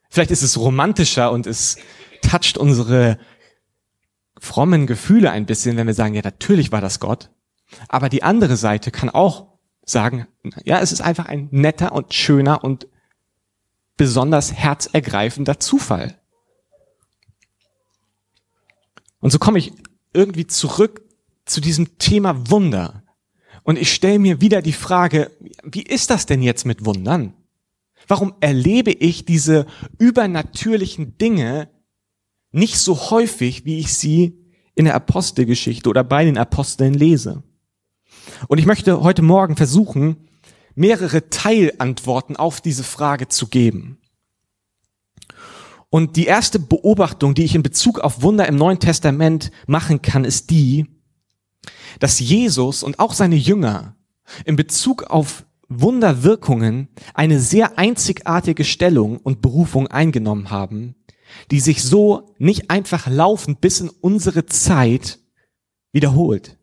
Vielleicht 0.10 0.32
ist 0.32 0.44
es 0.44 0.58
romantischer 0.60 1.32
und 1.32 1.48
es 1.48 1.78
toucht 2.22 2.58
unsere 2.58 3.18
frommen 4.40 4.88
Gefühle 4.88 5.32
ein 5.32 5.46
bisschen, 5.46 5.78
wenn 5.78 5.88
wir 5.88 5.94
sagen, 5.94 6.14
ja, 6.14 6.22
natürlich 6.24 6.72
war 6.72 6.82
das 6.82 7.00
Gott. 7.00 7.30
Aber 7.88 8.10
die 8.10 8.24
andere 8.24 8.58
Seite 8.58 8.92
kann 8.92 9.10
auch 9.10 9.48
sagen, 9.86 10.28
ja, 10.64 10.80
es 10.80 10.92
ist 10.92 11.02
einfach 11.02 11.26
ein 11.26 11.48
netter 11.52 11.94
und 11.94 12.14
schöner 12.14 12.64
und 12.64 12.88
besonders 13.98 14.54
herzergreifender 14.54 15.60
Zufall. 15.60 16.20
Und 19.20 19.32
so 19.32 19.40
komme 19.40 19.60
ich 19.60 19.74
irgendwie 20.14 20.48
zurück 20.48 21.02
zu 21.46 21.62
diesem 21.62 21.98
Thema 21.98 22.50
Wunder. 22.50 23.03
Und 23.64 23.78
ich 23.80 23.94
stelle 23.94 24.20
mir 24.20 24.42
wieder 24.42 24.62
die 24.62 24.74
Frage, 24.74 25.32
wie 25.64 25.84
ist 25.84 26.10
das 26.10 26.26
denn 26.26 26.42
jetzt 26.42 26.66
mit 26.66 26.86
Wundern? 26.86 27.34
Warum 28.08 28.34
erlebe 28.42 28.92
ich 28.92 29.26
diese 29.26 29.66
übernatürlichen 29.98 31.18
Dinge 31.18 31.70
nicht 32.52 32.78
so 32.78 33.10
häufig, 33.10 33.66
wie 33.66 33.80
ich 33.80 33.94
sie 33.94 34.38
in 34.76 34.86
der 34.86 34.96
Apostelgeschichte 34.96 35.90
oder 35.90 36.04
bei 36.04 36.26
den 36.26 36.38
Aposteln 36.38 36.94
lese? 36.94 37.44
Und 38.48 38.58
ich 38.58 38.66
möchte 38.66 39.02
heute 39.02 39.22
Morgen 39.22 39.56
versuchen, 39.56 40.28
mehrere 40.76 41.30
Teilantworten 41.30 42.36
auf 42.36 42.60
diese 42.60 42.84
Frage 42.84 43.28
zu 43.30 43.48
geben. 43.48 44.00
Und 45.90 46.16
die 46.16 46.26
erste 46.26 46.58
Beobachtung, 46.58 47.36
die 47.36 47.44
ich 47.44 47.54
in 47.54 47.62
Bezug 47.62 48.00
auf 48.00 48.24
Wunder 48.24 48.48
im 48.48 48.56
Neuen 48.56 48.80
Testament 48.80 49.52
machen 49.68 50.02
kann, 50.02 50.26
ist 50.26 50.50
die, 50.50 50.88
dass 52.00 52.20
Jesus 52.20 52.84
und 52.84 53.00
auch 53.00 53.14
seine 53.14 53.36
Jünger 53.36 53.96
in 54.46 54.56
Bezug 54.56 55.04
auf 55.04 55.46
Wunderwirkungen 55.70 56.88
eine 57.14 57.40
sehr 57.40 57.78
einzigartige 57.78 58.64
Stellung 58.64 59.18
und 59.18 59.42
Berufung 59.42 59.88
eingenommen 59.88 60.50
haben, 60.52 60.96
die 61.52 61.60
sich 61.60 61.84
so 61.84 62.34
nicht 62.38 62.70
einfach 62.70 63.08
laufend 63.08 63.62
bis 63.62 63.80
in 63.80 63.90
unsere 63.90 64.46
Zeit 64.46 65.20
wiederholt. 65.92 66.58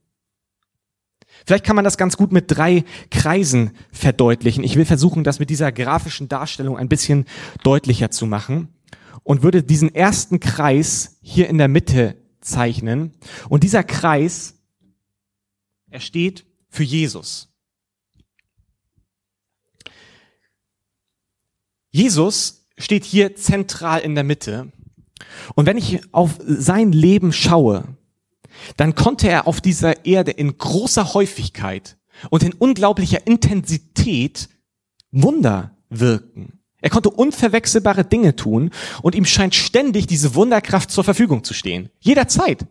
Vielleicht 1.46 1.64
kann 1.64 1.76
man 1.76 1.84
das 1.84 1.96
ganz 1.96 2.16
gut 2.16 2.32
mit 2.32 2.44
drei 2.48 2.84
Kreisen 3.10 3.72
verdeutlichen. 3.92 4.62
Ich 4.62 4.76
will 4.76 4.84
versuchen, 4.84 5.24
das 5.24 5.38
mit 5.38 5.50
dieser 5.50 5.72
grafischen 5.72 6.28
Darstellung 6.28 6.76
ein 6.76 6.88
bisschen 6.88 7.24
deutlicher 7.62 8.10
zu 8.10 8.26
machen 8.26 8.68
und 9.22 9.42
würde 9.42 9.62
diesen 9.62 9.94
ersten 9.94 10.40
Kreis 10.40 11.18
hier 11.22 11.48
in 11.48 11.58
der 11.58 11.68
Mitte 11.68 12.16
zeichnen. 12.40 13.14
Und 13.48 13.64
dieser 13.64 13.84
Kreis 13.84 14.59
er 15.90 16.00
steht 16.00 16.46
für 16.68 16.84
Jesus. 16.84 17.48
Jesus 21.90 22.66
steht 22.78 23.04
hier 23.04 23.34
zentral 23.34 24.00
in 24.00 24.14
der 24.14 24.24
Mitte. 24.24 24.72
Und 25.54 25.66
wenn 25.66 25.76
ich 25.76 26.00
auf 26.12 26.38
sein 26.40 26.92
Leben 26.92 27.32
schaue, 27.32 27.96
dann 28.76 28.94
konnte 28.94 29.28
er 29.28 29.46
auf 29.46 29.60
dieser 29.60 30.06
Erde 30.06 30.30
in 30.30 30.56
großer 30.56 31.14
Häufigkeit 31.14 31.98
und 32.30 32.42
in 32.42 32.52
unglaublicher 32.52 33.26
Intensität 33.26 34.48
Wunder 35.10 35.76
wirken. 35.88 36.60
Er 36.80 36.90
konnte 36.90 37.10
unverwechselbare 37.10 38.04
Dinge 38.04 38.36
tun 38.36 38.70
und 39.02 39.14
ihm 39.14 39.24
scheint 39.24 39.54
ständig 39.54 40.06
diese 40.06 40.34
Wunderkraft 40.34 40.90
zur 40.90 41.04
Verfügung 41.04 41.44
zu 41.44 41.52
stehen. 41.52 41.90
Jederzeit. 41.98 42.66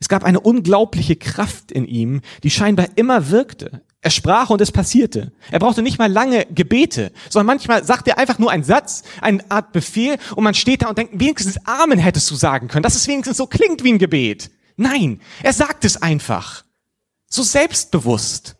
Es 0.00 0.08
gab 0.08 0.24
eine 0.24 0.40
unglaubliche 0.40 1.16
Kraft 1.16 1.72
in 1.72 1.86
ihm, 1.86 2.20
die 2.42 2.50
scheinbar 2.50 2.88
immer 2.96 3.30
wirkte. 3.30 3.82
Er 4.00 4.10
sprach 4.10 4.50
und 4.50 4.60
es 4.60 4.70
passierte. 4.70 5.32
Er 5.50 5.60
brauchte 5.60 5.80
nicht 5.80 5.98
mal 5.98 6.12
lange 6.12 6.44
Gebete, 6.46 7.10
sondern 7.30 7.46
manchmal 7.46 7.84
sagt 7.84 8.06
er 8.06 8.18
einfach 8.18 8.38
nur 8.38 8.50
einen 8.50 8.64
Satz, 8.64 9.02
eine 9.22 9.50
Art 9.50 9.72
Befehl 9.72 10.18
und 10.36 10.44
man 10.44 10.52
steht 10.52 10.82
da 10.82 10.88
und 10.88 10.98
denkt, 10.98 11.18
wenigstens 11.18 11.56
Amen 11.66 11.98
hättest 11.98 12.30
du 12.30 12.34
sagen 12.34 12.68
können, 12.68 12.82
dass 12.82 12.96
es 12.96 13.08
wenigstens 13.08 13.38
so 13.38 13.46
klingt 13.46 13.82
wie 13.82 13.92
ein 13.92 13.98
Gebet. 13.98 14.50
Nein, 14.76 15.20
er 15.42 15.54
sagt 15.54 15.86
es 15.86 16.02
einfach. 16.02 16.64
So 17.30 17.42
selbstbewusst. 17.42 18.56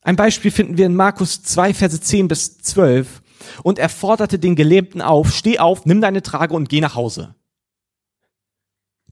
Ein 0.00 0.16
Beispiel 0.16 0.50
finden 0.50 0.78
wir 0.78 0.86
in 0.86 0.96
Markus 0.96 1.42
2, 1.42 1.74
Verse 1.74 2.00
10 2.00 2.28
bis 2.28 2.58
12. 2.58 3.22
Und 3.62 3.78
er 3.78 3.88
forderte 3.88 4.38
den 4.38 4.56
Gelähmten 4.56 5.00
auf, 5.00 5.32
steh 5.32 5.58
auf, 5.58 5.86
nimm 5.86 6.00
deine 6.00 6.22
Trage 6.22 6.54
und 6.54 6.68
geh 6.68 6.80
nach 6.80 6.94
Hause. 6.94 7.36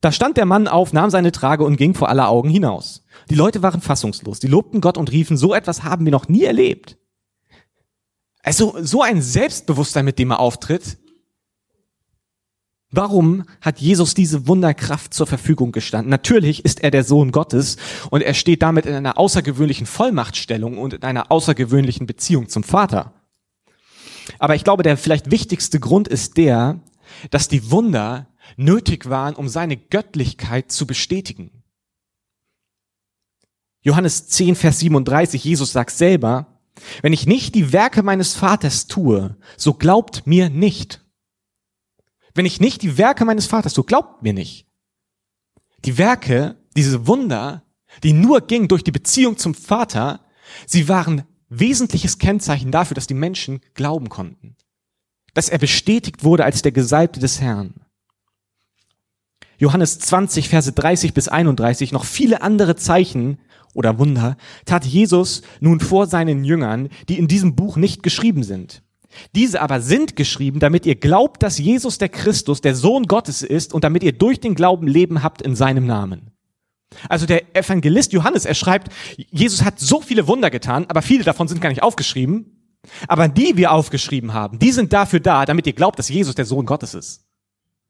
Da 0.00 0.12
stand 0.12 0.36
der 0.36 0.46
Mann 0.46 0.68
auf, 0.68 0.92
nahm 0.92 1.10
seine 1.10 1.32
Trage 1.32 1.64
und 1.64 1.76
ging 1.76 1.94
vor 1.94 2.08
aller 2.08 2.28
Augen 2.28 2.50
hinaus. 2.50 3.04
Die 3.30 3.34
Leute 3.34 3.62
waren 3.62 3.80
fassungslos. 3.80 4.40
Die 4.40 4.46
lobten 4.46 4.80
Gott 4.80 4.98
und 4.98 5.10
riefen, 5.10 5.36
so 5.36 5.54
etwas 5.54 5.82
haben 5.82 6.04
wir 6.04 6.12
noch 6.12 6.28
nie 6.28 6.44
erlebt. 6.44 6.98
Also 8.42 8.76
so 8.80 9.02
ein 9.02 9.22
Selbstbewusstsein, 9.22 10.04
mit 10.04 10.18
dem 10.18 10.30
er 10.30 10.40
auftritt. 10.40 10.98
Warum 12.92 13.44
hat 13.60 13.80
Jesus 13.80 14.14
diese 14.14 14.46
Wunderkraft 14.46 15.12
zur 15.12 15.26
Verfügung 15.26 15.72
gestanden? 15.72 16.10
Natürlich 16.10 16.64
ist 16.64 16.84
er 16.84 16.92
der 16.92 17.02
Sohn 17.02 17.32
Gottes 17.32 17.76
und 18.10 18.22
er 18.22 18.34
steht 18.34 18.62
damit 18.62 18.86
in 18.86 18.94
einer 18.94 19.18
außergewöhnlichen 19.18 19.86
Vollmachtstellung 19.86 20.78
und 20.78 20.94
in 20.94 21.02
einer 21.02 21.32
außergewöhnlichen 21.32 22.06
Beziehung 22.06 22.48
zum 22.48 22.62
Vater. 22.62 23.12
Aber 24.38 24.54
ich 24.54 24.62
glaube, 24.62 24.82
der 24.82 24.96
vielleicht 24.96 25.30
wichtigste 25.30 25.80
Grund 25.80 26.06
ist 26.06 26.36
der, 26.36 26.80
dass 27.30 27.48
die 27.48 27.70
Wunder 27.70 28.28
nötig 28.56 29.08
waren, 29.08 29.34
um 29.34 29.48
seine 29.48 29.76
Göttlichkeit 29.76 30.70
zu 30.70 30.86
bestätigen. 30.86 31.62
Johannes 33.82 34.26
10, 34.28 34.56
Vers 34.56 34.80
37, 34.80 35.44
Jesus 35.44 35.72
sagt 35.72 35.90
selber, 35.90 36.60
wenn 37.02 37.12
ich 37.12 37.26
nicht 37.26 37.54
die 37.54 37.72
Werke 37.72 38.02
meines 38.02 38.34
Vaters 38.34 38.86
tue, 38.86 39.36
so 39.56 39.74
glaubt 39.74 40.26
mir 40.26 40.50
nicht. 40.50 41.04
Wenn 42.34 42.46
ich 42.46 42.60
nicht 42.60 42.82
die 42.82 42.98
Werke 42.98 43.24
meines 43.24 43.46
Vaters 43.46 43.72
tue, 43.72 43.84
glaubt 43.84 44.22
mir 44.22 44.32
nicht. 44.32 44.66
Die 45.84 45.98
Werke, 45.98 46.56
diese 46.76 47.06
Wunder, 47.06 47.62
die 48.02 48.12
nur 48.12 48.40
gingen 48.42 48.68
durch 48.68 48.84
die 48.84 48.92
Beziehung 48.92 49.38
zum 49.38 49.54
Vater, 49.54 50.20
sie 50.66 50.88
waren 50.88 51.24
wesentliches 51.48 52.18
Kennzeichen 52.18 52.72
dafür, 52.72 52.94
dass 52.94 53.06
die 53.06 53.14
Menschen 53.14 53.60
glauben 53.74 54.08
konnten. 54.08 54.56
Dass 55.32 55.48
er 55.48 55.58
bestätigt 55.58 56.24
wurde 56.24 56.44
als 56.44 56.62
der 56.62 56.72
Gesalbte 56.72 57.20
des 57.20 57.40
Herrn. 57.40 57.85
Johannes 59.58 59.98
20, 59.98 60.48
Verse 60.48 60.72
30 60.72 61.14
bis 61.14 61.28
31, 61.28 61.92
noch 61.92 62.04
viele 62.04 62.42
andere 62.42 62.76
Zeichen 62.76 63.38
oder 63.74 63.98
Wunder 63.98 64.36
tat 64.64 64.84
Jesus 64.84 65.42
nun 65.60 65.80
vor 65.80 66.06
seinen 66.06 66.44
Jüngern, 66.44 66.88
die 67.08 67.18
in 67.18 67.28
diesem 67.28 67.56
Buch 67.56 67.76
nicht 67.76 68.02
geschrieben 68.02 68.42
sind. 68.42 68.82
Diese 69.34 69.62
aber 69.62 69.80
sind 69.80 70.16
geschrieben, 70.16 70.60
damit 70.60 70.84
ihr 70.84 70.94
glaubt, 70.94 71.42
dass 71.42 71.58
Jesus 71.58 71.98
der 71.98 72.08
Christus, 72.08 72.60
der 72.60 72.74
Sohn 72.74 73.04
Gottes 73.04 73.42
ist 73.42 73.72
und 73.72 73.84
damit 73.84 74.02
ihr 74.02 74.12
durch 74.12 74.40
den 74.40 74.54
Glauben 74.54 74.86
Leben 74.86 75.22
habt 75.22 75.42
in 75.42 75.56
seinem 75.56 75.86
Namen. 75.86 76.32
Also 77.08 77.26
der 77.26 77.56
Evangelist 77.56 78.12
Johannes, 78.12 78.44
er 78.44 78.54
schreibt, 78.54 78.88
Jesus 79.30 79.64
hat 79.64 79.80
so 79.80 80.00
viele 80.00 80.26
Wunder 80.28 80.50
getan, 80.50 80.86
aber 80.88 81.02
viele 81.02 81.24
davon 81.24 81.48
sind 81.48 81.60
gar 81.60 81.70
nicht 81.70 81.82
aufgeschrieben. 81.82 82.52
Aber 83.08 83.28
die 83.28 83.56
wir 83.56 83.72
aufgeschrieben 83.72 84.32
haben, 84.32 84.58
die 84.58 84.70
sind 84.70 84.92
dafür 84.92 85.18
da, 85.18 85.44
damit 85.44 85.66
ihr 85.66 85.72
glaubt, 85.72 85.98
dass 85.98 86.08
Jesus 86.08 86.34
der 86.34 86.44
Sohn 86.44 86.66
Gottes 86.66 86.94
ist 86.94 87.25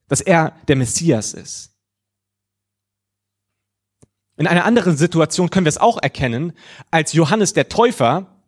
dass 0.07 0.21
er 0.21 0.55
der 0.67 0.75
Messias 0.75 1.33
ist. 1.33 1.71
In 4.37 4.47
einer 4.47 4.65
anderen 4.65 4.95
Situation 4.95 5.49
können 5.49 5.65
wir 5.65 5.69
es 5.69 5.79
auch 5.79 5.97
erkennen, 6.01 6.53
als 6.91 7.13
Johannes 7.13 7.53
der 7.53 7.69
Täufer, 7.69 8.43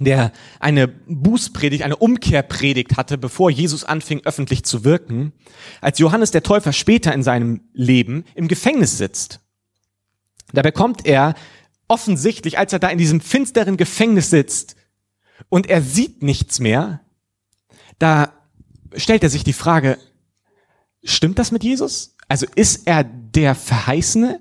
der 0.00 0.32
eine 0.58 0.88
Bußpredigt, 0.88 1.82
eine 1.82 1.96
Umkehrpredigt 1.96 2.96
hatte, 2.96 3.18
bevor 3.18 3.50
Jesus 3.50 3.84
anfing, 3.84 4.22
öffentlich 4.24 4.64
zu 4.64 4.84
wirken, 4.84 5.32
als 5.80 5.98
Johannes 5.98 6.30
der 6.30 6.42
Täufer 6.42 6.72
später 6.72 7.12
in 7.12 7.22
seinem 7.22 7.60
Leben 7.74 8.24
im 8.34 8.48
Gefängnis 8.48 8.96
sitzt. 8.96 9.40
Da 10.52 10.62
bekommt 10.62 11.04
er 11.04 11.34
offensichtlich, 11.88 12.58
als 12.58 12.72
er 12.72 12.78
da 12.78 12.88
in 12.88 12.98
diesem 12.98 13.20
finsteren 13.20 13.76
Gefängnis 13.76 14.30
sitzt 14.30 14.76
und 15.50 15.68
er 15.68 15.82
sieht 15.82 16.22
nichts 16.22 16.58
mehr, 16.58 17.00
da 17.98 18.32
stellt 18.94 19.22
er 19.22 19.30
sich 19.30 19.44
die 19.44 19.52
Frage, 19.52 19.98
Stimmt 21.08 21.38
das 21.38 21.52
mit 21.52 21.64
Jesus? 21.64 22.14
Also 22.28 22.46
ist 22.54 22.86
er 22.86 23.02
der 23.02 23.54
Verheißene? 23.54 24.40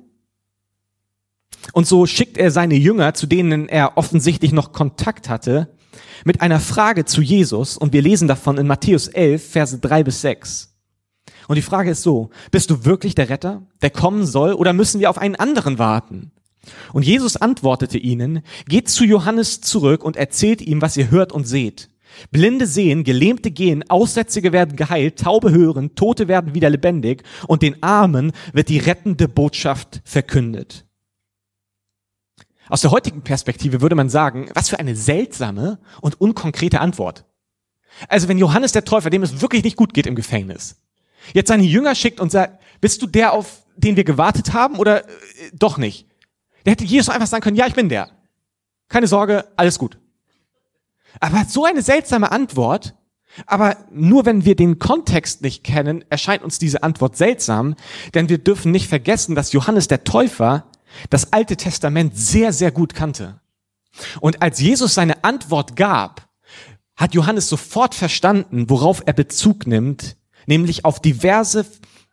Und 1.72 1.88
so 1.88 2.06
schickt 2.06 2.38
er 2.38 2.52
seine 2.52 2.76
Jünger, 2.76 3.14
zu 3.14 3.26
denen 3.26 3.70
er 3.70 3.98
offensichtlich 3.98 4.52
noch 4.52 4.74
Kontakt 4.74 5.30
hatte, 5.30 5.74
mit 6.26 6.42
einer 6.42 6.60
Frage 6.60 7.06
zu 7.06 7.22
Jesus 7.22 7.78
und 7.78 7.94
wir 7.94 8.02
lesen 8.02 8.28
davon 8.28 8.58
in 8.58 8.68
Matthäus 8.68 9.08
11, 9.08 9.50
Verse 9.50 9.80
3 9.80 10.04
bis 10.04 10.22
6. 10.22 10.76
Und 11.48 11.56
die 11.56 11.62
Frage 11.62 11.92
ist 11.92 12.04
so, 12.04 12.32
bist 12.52 12.70
du 12.70 12.84
wirklich 12.84 13.16
der 13.16 13.30
Retter, 13.30 13.66
der 13.82 13.90
kommen 13.90 14.26
soll, 14.26 14.52
oder 14.52 14.74
müssen 14.74 15.00
wir 15.00 15.10
auf 15.10 15.18
einen 15.18 15.38
anderen 15.38 15.80
warten? 15.80 16.32
Und 16.92 17.06
Jesus 17.06 17.38
antwortete 17.38 17.98
ihnen, 17.98 18.42
geht 18.68 18.90
zu 18.90 19.06
Johannes 19.06 19.62
zurück 19.62 20.04
und 20.04 20.18
erzählt 20.18 20.62
ihm, 20.62 20.82
was 20.82 20.98
ihr 20.98 21.12
hört 21.12 21.32
und 21.32 21.48
seht. 21.48 21.88
Blinde 22.32 22.66
sehen, 22.66 23.04
Gelähmte 23.04 23.52
gehen, 23.52 23.90
Aussätzige 23.90 24.52
werden 24.52 24.76
geheilt, 24.76 25.20
Taube 25.20 25.52
hören, 25.52 25.96
Tote 25.96 26.28
werden 26.28 26.54
wieder 26.54 26.70
lebendig 26.70 27.24
und 27.48 27.62
den 27.62 27.82
Armen 27.84 28.32
wird 28.54 28.70
die 28.70 28.80
rettende 28.80 29.28
Botschaft 29.28 30.02
verkündet. 30.04 30.86
Aus 32.70 32.82
der 32.82 32.92
heutigen 32.92 33.22
Perspektive 33.22 33.82
würde 33.82 33.96
man 33.96 34.10
sagen, 34.10 34.50
was 34.54 34.70
für 34.70 34.80
eine 34.80 34.96
seltsame 34.96 35.80
und 36.02 36.20
unkonkrete 36.20 36.82
Antwort. 36.82 37.26
Also 38.08 38.28
wenn 38.28 38.38
Johannes 38.38 38.74
der 38.74 38.86
Täufer, 38.86 39.10
dem 39.10 39.24
es 39.24 39.42
wirklich 39.42 39.64
nicht 39.64 39.78
gut 39.78 39.94
geht 39.94 40.08
im 40.08 40.16
Gefängnis, 40.16 40.76
jetzt 41.34 41.48
seine 41.48 41.64
Jünger 41.64 41.96
schickt 41.96 42.20
und 42.20 42.32
sagt, 42.32 42.62
bist 42.82 43.02
du 43.02 43.08
der, 43.08 43.34
auf 43.34 43.64
den 43.76 43.96
wir 43.96 44.04
gewartet 44.04 44.54
haben 44.54 44.78
oder 44.78 45.06
äh, 45.06 45.12
doch 45.54 45.78
nicht? 45.78 46.08
Der 46.66 46.72
hätte 46.72 46.84
Jesus 46.84 47.10
einfach 47.10 47.28
sagen 47.28 47.44
können, 47.44 47.58
ja, 47.58 47.68
ich 47.68 47.74
bin 47.74 47.90
der. 47.90 48.10
Keine 48.90 49.08
Sorge, 49.08 49.46
alles 49.56 49.80
gut. 49.80 49.98
Aber 51.20 51.46
so 51.48 51.66
eine 51.66 51.82
seltsame 51.82 52.32
Antwort, 52.32 52.96
aber 53.46 53.78
nur 53.92 54.26
wenn 54.26 54.46
wir 54.46 54.56
den 54.56 54.80
Kontext 54.80 55.42
nicht 55.42 55.64
kennen, 55.64 56.04
erscheint 56.10 56.44
uns 56.44 56.60
diese 56.60 56.84
Antwort 56.84 57.18
seltsam, 57.18 57.76
denn 58.14 58.30
wir 58.30 58.38
dürfen 58.40 58.72
nicht 58.72 58.88
vergessen, 58.88 59.36
dass 59.36 59.54
Johannes 59.54 59.88
der 59.88 60.04
Täufer 60.04 60.66
das 61.10 61.34
Alte 61.34 61.58
Testament 61.58 62.18
sehr, 62.18 62.54
sehr 62.54 62.72
gut 62.72 62.94
kannte. 62.96 63.40
Und 64.20 64.42
als 64.42 64.60
Jesus 64.60 64.94
seine 64.94 65.24
Antwort 65.24 65.76
gab, 65.76 66.28
hat 66.96 67.14
Johannes 67.14 67.48
sofort 67.50 67.94
verstanden, 67.94 68.70
worauf 68.70 69.04
er 69.06 69.14
Bezug 69.14 69.68
nimmt, 69.68 70.18
nämlich 70.48 70.86
auf 70.86 71.00
diverse 71.00 71.66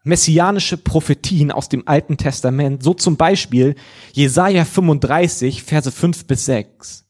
messianische 0.03 0.77
Prophetien 0.77 1.51
aus 1.51 1.71
dem 1.71 1.89
Alten 1.89 2.19
Testament, 2.19 2.83
so 2.83 2.93
zum 2.93 3.17
Beispiel 3.17 3.75
Jesaja 4.13 4.67
35, 4.67 5.63
Verse 5.63 5.91
5 5.91 6.27
bis 6.27 6.45
6. 6.45 7.04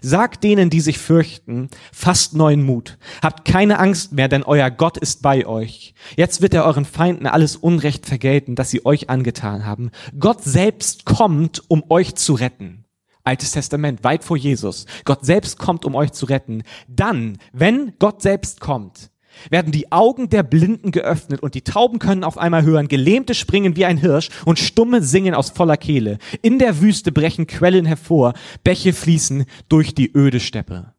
Sagt 0.00 0.44
denen, 0.44 0.70
die 0.70 0.80
sich 0.80 0.98
fürchten, 0.98 1.68
fasst 1.92 2.34
neuen 2.34 2.62
Mut. 2.64 2.98
Habt 3.22 3.44
keine 3.44 3.78
Angst 3.78 4.12
mehr, 4.12 4.28
denn 4.28 4.42
euer 4.42 4.70
Gott 4.70 4.96
ist 4.96 5.22
bei 5.22 5.46
euch. 5.46 5.94
Jetzt 6.16 6.40
wird 6.40 6.54
er 6.54 6.64
euren 6.64 6.84
Feinden 6.84 7.26
alles 7.26 7.56
Unrecht 7.56 8.06
vergelten, 8.06 8.54
das 8.54 8.70
sie 8.70 8.84
euch 8.84 9.10
angetan 9.10 9.64
haben. 9.64 9.90
Gott 10.18 10.42
selbst 10.42 11.04
kommt, 11.04 11.62
um 11.68 11.84
euch 11.88 12.14
zu 12.14 12.34
retten. 12.34 12.84
Altes 13.24 13.50
Testament, 13.50 14.04
weit 14.04 14.22
vor 14.22 14.36
Jesus. 14.36 14.86
Gott 15.04 15.24
selbst 15.24 15.58
kommt, 15.58 15.84
um 15.84 15.96
euch 15.96 16.12
zu 16.12 16.26
retten. 16.26 16.62
Dann, 16.86 17.38
wenn 17.52 17.94
Gott 17.98 18.22
selbst 18.22 18.60
kommt, 18.60 19.10
werden 19.50 19.72
die 19.72 19.92
Augen 19.92 20.28
der 20.28 20.42
Blinden 20.42 20.90
geöffnet 20.90 21.40
und 21.42 21.54
die 21.54 21.62
Tauben 21.62 21.98
können 21.98 22.24
auf 22.24 22.38
einmal 22.38 22.64
hören, 22.64 22.88
Gelähmte 22.88 23.34
springen 23.34 23.76
wie 23.76 23.84
ein 23.84 23.98
Hirsch 23.98 24.30
und 24.44 24.58
Stumme 24.58 25.02
singen 25.02 25.34
aus 25.34 25.50
voller 25.50 25.76
Kehle. 25.76 26.18
In 26.42 26.58
der 26.58 26.80
Wüste 26.80 27.12
brechen 27.12 27.46
Quellen 27.46 27.86
hervor, 27.86 28.34
Bäche 28.64 28.92
fließen 28.92 29.44
durch 29.68 29.94
die 29.94 30.12
öde 30.16 30.40
Steppe. 30.40 30.92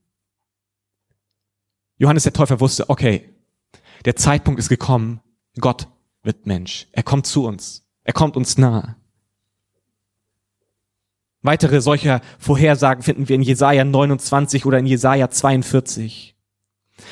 Johannes 1.97 2.23
der 2.23 2.33
Täufer 2.33 2.59
wusste, 2.59 2.89
okay, 2.89 3.33
der 4.05 4.15
Zeitpunkt 4.15 4.59
ist 4.59 4.69
gekommen, 4.69 5.19
Gott 5.59 5.87
wird 6.23 6.45
Mensch. 6.45 6.87
Er 6.91 7.03
kommt 7.03 7.25
zu 7.25 7.45
uns. 7.45 7.83
Er 8.03 8.13
kommt 8.13 8.37
uns 8.37 8.57
nahe. 8.57 8.95
Weitere 11.41 11.81
solcher 11.81 12.21
Vorhersagen 12.39 13.03
finden 13.03 13.27
wir 13.29 13.35
in 13.35 13.41
Jesaja 13.41 13.83
29 13.83 14.65
oder 14.65 14.79
in 14.79 14.85
Jesaja 14.85 15.29
42. 15.29 16.36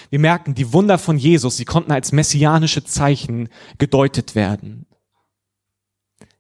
Wir 0.10 0.20
merken, 0.20 0.56
die 0.56 0.74
Wunder 0.74 0.98
von 0.98 1.18
Jesus, 1.18 1.58
sie 1.58 1.66
konnten 1.66 1.92
als 1.92 2.12
messianische 2.12 2.84
Zeichen 2.84 3.50
gedeutet 3.78 4.36
werden. 4.36 4.86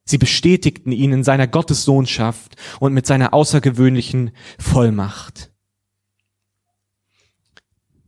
Sie 0.03 0.17
bestätigten 0.17 0.91
ihn 0.91 1.11
in 1.11 1.23
seiner 1.23 1.47
Gottessohnschaft 1.47 2.55
und 2.79 2.93
mit 2.93 3.07
seiner 3.07 3.33
außergewöhnlichen 3.33 4.31
Vollmacht. 4.59 5.51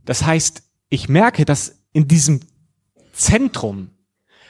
Das 0.06 0.24
heißt, 0.24 0.64
ich 0.90 1.10
merke, 1.10 1.44
dass 1.44 1.80
in 1.92 2.08
diesem 2.08 2.42
Zentrum 3.14 3.90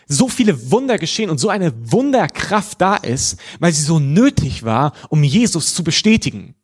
so 0.07 0.27
viele 0.29 0.71
Wunder 0.71 0.97
geschehen 0.97 1.29
und 1.29 1.37
so 1.37 1.49
eine 1.49 1.91
Wunderkraft 1.91 2.79
da 2.79 2.95
ist, 2.95 3.39
weil 3.59 3.73
sie 3.73 3.83
so 3.83 3.99
nötig 3.99 4.63
war, 4.63 4.93
um 5.09 5.23
Jesus 5.23 5.73
zu 5.73 5.83
bestätigen. 5.83 6.55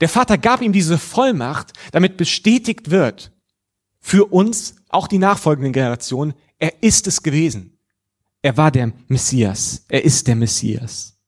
Der 0.00 0.08
Vater 0.08 0.38
gab 0.38 0.60
ihm 0.62 0.72
diese 0.72 0.98
Vollmacht, 0.98 1.72
damit 1.92 2.16
bestätigt 2.16 2.90
wird, 2.90 3.32
für 4.00 4.32
uns, 4.32 4.76
auch 4.88 5.06
die 5.06 5.18
nachfolgenden 5.18 5.72
Generationen, 5.72 6.34
er 6.58 6.82
ist 6.82 7.06
es 7.06 7.22
gewesen. 7.22 7.78
Er 8.42 8.56
war 8.56 8.70
der 8.70 8.92
Messias. 9.08 9.84
Er 9.88 10.04
ist 10.04 10.26
der 10.26 10.36
Messias. 10.36 11.18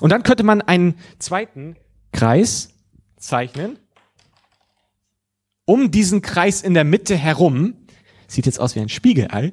Und 0.00 0.10
dann 0.10 0.22
könnte 0.22 0.42
man 0.42 0.60
einen 0.60 0.98
zweiten 1.18 1.76
Kreis 2.12 2.70
zeichnen. 3.16 3.78
Um 5.64 5.90
diesen 5.90 6.22
Kreis 6.22 6.62
in 6.62 6.74
der 6.74 6.84
Mitte 6.84 7.16
herum, 7.16 7.74
sieht 8.26 8.46
jetzt 8.46 8.60
aus 8.60 8.74
wie 8.74 8.80
ein 8.80 8.88
Spiegelei. 8.88 9.52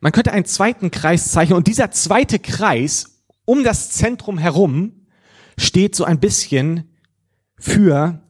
Man 0.00 0.12
könnte 0.12 0.32
einen 0.32 0.44
zweiten 0.44 0.90
Kreis 0.90 1.30
zeichnen 1.30 1.56
und 1.56 1.66
dieser 1.68 1.90
zweite 1.90 2.38
Kreis 2.38 3.22
um 3.44 3.64
das 3.64 3.90
Zentrum 3.90 4.38
herum 4.38 5.06
steht 5.56 5.94
so 5.94 6.04
ein 6.04 6.20
bisschen 6.20 6.90
für 7.56 8.25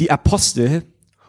die 0.00 0.10
Apostel 0.10 0.84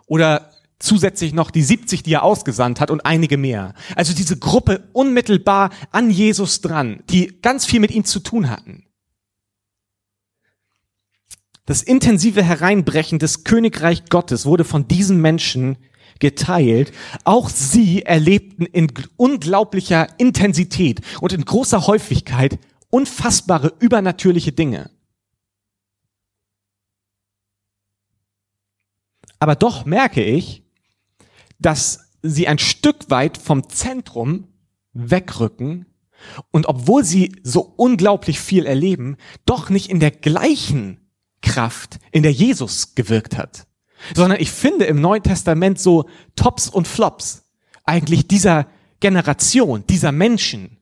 oder 0.05 0.51
zusätzlich 0.79 1.33
noch 1.33 1.51
die 1.51 1.63
70, 1.63 2.03
die 2.03 2.13
er 2.13 2.23
ausgesandt 2.23 2.79
hat 2.79 2.91
und 2.91 3.05
einige 3.05 3.37
mehr. 3.37 3.73
Also 3.95 4.13
diese 4.13 4.37
Gruppe 4.37 4.89
unmittelbar 4.93 5.71
an 5.91 6.09
Jesus 6.09 6.61
dran, 6.61 7.03
die 7.09 7.39
ganz 7.41 7.65
viel 7.65 7.79
mit 7.79 7.91
ihm 7.91 8.05
zu 8.05 8.19
tun 8.19 8.49
hatten. 8.49 8.85
Das 11.65 11.81
intensive 11.81 12.43
Hereinbrechen 12.43 13.17
des 13.17 13.43
Königreich 13.43 14.05
Gottes 14.09 14.45
wurde 14.45 14.63
von 14.63 14.87
diesen 14.87 15.19
Menschen 15.19 15.77
geteilt. 16.19 16.91
Auch 17.23 17.49
sie 17.49 18.03
erlebten 18.03 18.65
in 18.65 18.91
unglaublicher 19.17 20.07
Intensität 20.19 21.01
und 21.21 21.33
in 21.33 21.43
großer 21.43 21.87
Häufigkeit 21.87 22.59
unfassbare 22.89 23.73
übernatürliche 23.79 24.51
Dinge. 24.51 24.91
Aber 29.39 29.55
doch 29.55 29.85
merke 29.85 30.23
ich, 30.23 30.63
dass 31.59 32.11
sie 32.21 32.47
ein 32.47 32.59
Stück 32.59 33.09
weit 33.09 33.37
vom 33.37 33.69
Zentrum 33.69 34.47
wegrücken 34.93 35.85
und 36.51 36.67
obwohl 36.67 37.03
sie 37.03 37.35
so 37.43 37.61
unglaublich 37.61 38.39
viel 38.39 38.65
erleben, 38.65 39.17
doch 39.45 39.69
nicht 39.69 39.89
in 39.89 39.99
der 39.99 40.11
gleichen 40.11 40.99
Kraft, 41.41 41.99
in 42.11 42.23
der 42.23 42.31
Jesus 42.31 42.95
gewirkt 42.95 43.37
hat. 43.37 43.67
Sondern 44.13 44.39
ich 44.39 44.51
finde 44.51 44.85
im 44.85 45.01
Neuen 45.01 45.23
Testament 45.23 45.79
so 45.79 46.09
Tops 46.35 46.69
und 46.69 46.87
Flops 46.87 47.43
eigentlich 47.83 48.27
dieser 48.27 48.67
Generation, 48.99 49.85
dieser 49.87 50.11
Menschen, 50.11 50.77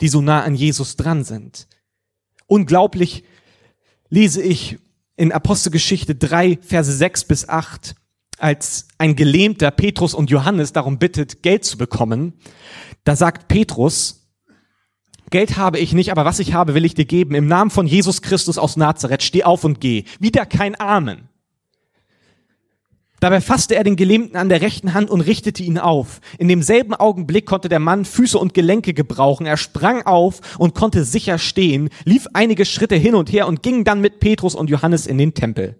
die 0.00 0.08
so 0.08 0.20
nah 0.20 0.42
an 0.42 0.54
Jesus 0.54 0.96
dran 0.96 1.24
sind. 1.24 1.66
Unglaublich 2.46 3.24
lese 4.08 4.42
ich 4.42 4.78
in 5.16 5.32
Apostelgeschichte 5.32 6.14
3, 6.14 6.58
Verse 6.60 6.92
6 6.92 7.24
bis 7.24 7.48
8, 7.48 7.94
als 8.38 8.88
ein 8.98 9.16
Gelähmter 9.16 9.70
Petrus 9.70 10.14
und 10.14 10.30
Johannes 10.30 10.72
darum 10.72 10.98
bittet, 10.98 11.42
Geld 11.42 11.64
zu 11.64 11.78
bekommen, 11.78 12.34
da 13.04 13.16
sagt 13.16 13.48
Petrus, 13.48 14.26
Geld 15.30 15.56
habe 15.56 15.78
ich 15.78 15.92
nicht, 15.92 16.12
aber 16.12 16.24
was 16.24 16.38
ich 16.38 16.52
habe, 16.54 16.74
will 16.74 16.84
ich 16.84 16.94
dir 16.94 17.04
geben. 17.04 17.34
Im 17.34 17.46
Namen 17.46 17.70
von 17.70 17.86
Jesus 17.86 18.22
Christus 18.22 18.58
aus 18.58 18.76
Nazareth, 18.76 19.22
steh 19.22 19.42
auf 19.42 19.64
und 19.64 19.80
geh. 19.80 20.04
Wieder 20.20 20.46
kein 20.46 20.78
Amen. 20.78 21.28
Dabei 23.26 23.40
fasste 23.40 23.74
er 23.74 23.82
den 23.82 23.96
Gelähmten 23.96 24.36
an 24.36 24.48
der 24.48 24.60
rechten 24.60 24.94
Hand 24.94 25.10
und 25.10 25.20
richtete 25.20 25.60
ihn 25.64 25.78
auf. 25.78 26.20
In 26.38 26.46
demselben 26.46 26.94
Augenblick 26.94 27.44
konnte 27.44 27.68
der 27.68 27.80
Mann 27.80 28.04
Füße 28.04 28.38
und 28.38 28.54
Gelenke 28.54 28.94
gebrauchen. 28.94 29.46
Er 29.46 29.56
sprang 29.56 30.06
auf 30.06 30.40
und 30.58 30.76
konnte 30.76 31.02
sicher 31.02 31.38
stehen, 31.38 31.88
lief 32.04 32.28
einige 32.34 32.64
Schritte 32.64 32.94
hin 32.94 33.16
und 33.16 33.32
her 33.32 33.48
und 33.48 33.64
ging 33.64 33.82
dann 33.82 34.00
mit 34.00 34.20
Petrus 34.20 34.54
und 34.54 34.70
Johannes 34.70 35.08
in 35.08 35.18
den 35.18 35.34
Tempel. 35.34 35.74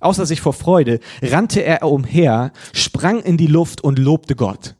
Außer 0.00 0.24
sich 0.24 0.40
vor 0.40 0.54
Freude 0.54 1.00
rannte 1.20 1.62
er 1.62 1.82
umher, 1.82 2.50
sprang 2.72 3.20
in 3.20 3.36
die 3.36 3.46
Luft 3.46 3.84
und 3.84 3.98
lobte 3.98 4.34
Gott. 4.34 4.74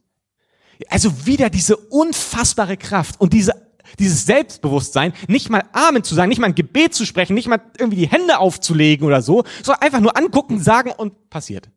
Also 0.88 1.26
wieder 1.26 1.50
diese 1.50 1.76
unfassbare 1.76 2.78
Kraft 2.78 3.20
und 3.20 3.34
diese 3.34 3.52
dieses 3.98 4.24
Selbstbewusstsein, 4.24 5.12
nicht 5.28 5.50
mal 5.50 5.64
Amen 5.72 6.02
zu 6.02 6.14
sagen, 6.14 6.30
nicht 6.30 6.38
mal 6.38 6.46
ein 6.46 6.54
Gebet 6.54 6.94
zu 6.94 7.04
sprechen, 7.04 7.34
nicht 7.34 7.46
mal 7.46 7.60
irgendwie 7.78 7.98
die 7.98 8.08
Hände 8.08 8.38
aufzulegen 8.38 9.06
oder 9.06 9.20
so, 9.20 9.44
sondern 9.62 9.82
einfach 9.82 10.00
nur 10.00 10.16
angucken, 10.16 10.60
sagen 10.60 10.92
und 10.96 11.28
passiert. 11.28 11.68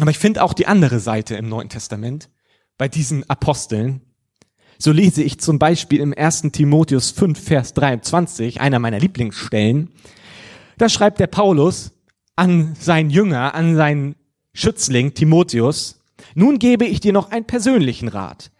Aber 0.00 0.10
ich 0.10 0.18
finde 0.18 0.42
auch 0.42 0.54
die 0.54 0.66
andere 0.66 0.98
Seite 0.98 1.36
im 1.36 1.48
Neuen 1.48 1.68
Testament 1.68 2.30
bei 2.78 2.88
diesen 2.88 3.28
Aposteln. 3.28 4.00
So 4.78 4.92
lese 4.92 5.22
ich 5.22 5.38
zum 5.40 5.58
Beispiel 5.58 6.00
im 6.00 6.14
1. 6.16 6.52
Timotheus 6.52 7.10
5, 7.10 7.38
Vers 7.38 7.74
23, 7.74 8.62
einer 8.62 8.78
meiner 8.78 8.98
Lieblingsstellen. 8.98 9.92
Da 10.78 10.88
schreibt 10.88 11.20
der 11.20 11.26
Paulus 11.26 11.92
an 12.34 12.74
seinen 12.80 13.10
Jünger, 13.10 13.54
an 13.54 13.76
seinen 13.76 14.16
Schützling 14.54 15.12
Timotheus, 15.12 16.00
nun 16.34 16.58
gebe 16.58 16.86
ich 16.86 17.00
dir 17.00 17.12
noch 17.12 17.30
einen 17.30 17.44
persönlichen 17.44 18.08
Rat. 18.08 18.50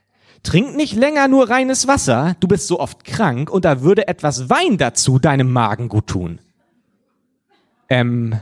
Trink 0.42 0.76
nicht 0.76 0.94
länger 0.94 1.28
nur 1.28 1.48
reines 1.48 1.86
Wasser, 1.86 2.36
du 2.40 2.48
bist 2.48 2.66
so 2.66 2.78
oft 2.78 3.04
krank 3.04 3.48
und 3.50 3.64
da 3.64 3.80
würde 3.80 4.08
etwas 4.08 4.50
Wein 4.50 4.76
dazu 4.76 5.18
deinem 5.18 5.50
Magen 5.50 5.88
gut 5.88 6.06
tun. 6.06 6.38
Ähm, 7.88 8.38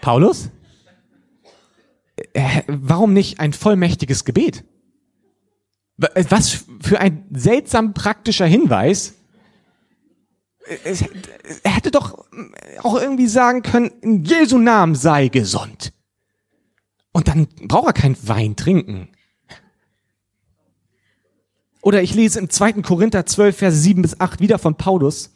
Paulus? 0.00 0.50
Äh, 2.32 2.62
warum 2.66 3.12
nicht 3.12 3.40
ein 3.40 3.52
vollmächtiges 3.52 4.24
Gebet? 4.24 4.64
Was 5.96 6.64
für 6.80 7.00
ein 7.00 7.26
seltsam 7.32 7.94
praktischer 7.94 8.46
Hinweis. 8.46 9.14
Er 11.62 11.74
hätte 11.74 11.90
doch 11.90 12.26
auch 12.82 13.00
irgendwie 13.00 13.28
sagen 13.28 13.62
können, 13.62 13.90
in 14.02 14.24
Jesu 14.24 14.58
Namen 14.58 14.94
sei 14.94 15.28
gesund. 15.28 15.92
Und 17.12 17.28
dann 17.28 17.46
braucht 17.62 17.86
er 17.86 17.92
kein 17.94 18.16
Wein 18.28 18.56
trinken. 18.56 19.08
Oder 21.80 22.02
ich 22.02 22.14
lese 22.14 22.40
im 22.40 22.50
2. 22.50 22.82
Korinther 22.82 23.24
12, 23.24 23.56
Verse 23.56 23.78
7 23.78 24.02
bis 24.02 24.20
8 24.20 24.40
wieder 24.40 24.58
von 24.58 24.74
Paulus. 24.74 25.35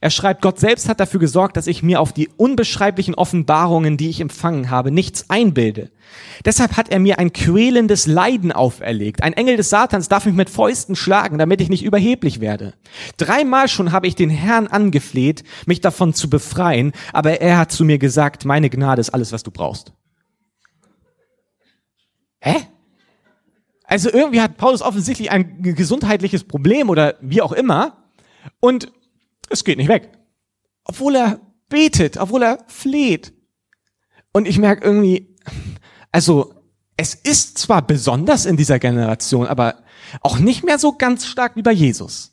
Er 0.00 0.10
schreibt, 0.10 0.42
Gott 0.42 0.58
selbst 0.60 0.88
hat 0.88 1.00
dafür 1.00 1.20
gesorgt, 1.20 1.56
dass 1.56 1.66
ich 1.66 1.82
mir 1.82 2.00
auf 2.00 2.12
die 2.12 2.28
unbeschreiblichen 2.36 3.14
Offenbarungen, 3.14 3.96
die 3.96 4.10
ich 4.10 4.20
empfangen 4.20 4.70
habe, 4.70 4.90
nichts 4.90 5.30
einbilde. 5.30 5.90
Deshalb 6.44 6.76
hat 6.76 6.90
er 6.90 6.98
mir 6.98 7.18
ein 7.18 7.32
quälendes 7.32 8.06
Leiden 8.06 8.52
auferlegt. 8.52 9.22
Ein 9.22 9.32
Engel 9.32 9.56
des 9.56 9.70
Satans 9.70 10.08
darf 10.08 10.26
mich 10.26 10.34
mit 10.34 10.50
Fäusten 10.50 10.96
schlagen, 10.96 11.38
damit 11.38 11.60
ich 11.60 11.68
nicht 11.68 11.84
überheblich 11.84 12.40
werde. 12.40 12.74
Dreimal 13.16 13.68
schon 13.68 13.92
habe 13.92 14.06
ich 14.06 14.14
den 14.14 14.30
Herrn 14.30 14.66
angefleht, 14.66 15.44
mich 15.66 15.80
davon 15.80 16.14
zu 16.14 16.30
befreien, 16.30 16.92
aber 17.12 17.40
er 17.40 17.58
hat 17.58 17.72
zu 17.72 17.84
mir 17.84 17.98
gesagt, 17.98 18.44
meine 18.44 18.70
Gnade 18.70 19.00
ist 19.00 19.10
alles, 19.10 19.32
was 19.32 19.42
du 19.42 19.50
brauchst. 19.50 19.92
Hä? 22.40 22.56
Also 23.84 24.10
irgendwie 24.10 24.40
hat 24.40 24.56
Paulus 24.56 24.82
offensichtlich 24.82 25.30
ein 25.30 25.62
gesundheitliches 25.62 26.44
Problem 26.44 26.90
oder 26.90 27.14
wie 27.20 27.40
auch 27.40 27.52
immer. 27.52 27.96
Und 28.60 28.92
es 29.50 29.64
geht 29.64 29.78
nicht 29.78 29.88
weg. 29.88 30.12
Obwohl 30.84 31.16
er 31.16 31.40
betet, 31.68 32.16
obwohl 32.16 32.42
er 32.42 32.64
fleht. 32.68 33.32
Und 34.32 34.46
ich 34.46 34.58
merke 34.58 34.84
irgendwie, 34.84 35.36
also 36.12 36.54
es 36.96 37.14
ist 37.14 37.58
zwar 37.58 37.86
besonders 37.86 38.46
in 38.46 38.56
dieser 38.56 38.78
Generation, 38.78 39.46
aber 39.46 39.82
auch 40.20 40.38
nicht 40.38 40.64
mehr 40.64 40.78
so 40.78 40.92
ganz 40.92 41.26
stark 41.26 41.56
wie 41.56 41.62
bei 41.62 41.72
Jesus. 41.72 42.32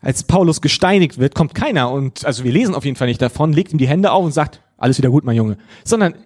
Als 0.00 0.24
Paulus 0.24 0.60
gesteinigt 0.60 1.18
wird, 1.18 1.34
kommt 1.34 1.54
keiner 1.54 1.90
und, 1.90 2.24
also 2.24 2.42
wir 2.42 2.52
lesen 2.52 2.74
auf 2.74 2.84
jeden 2.84 2.96
Fall 2.96 3.06
nicht 3.06 3.22
davon, 3.22 3.52
legt 3.52 3.72
ihm 3.72 3.78
die 3.78 3.86
Hände 3.86 4.10
auf 4.10 4.24
und 4.24 4.32
sagt, 4.32 4.60
alles 4.76 4.98
wieder 4.98 5.10
gut, 5.10 5.24
mein 5.24 5.36
Junge. 5.36 5.58
Sondern 5.84 6.16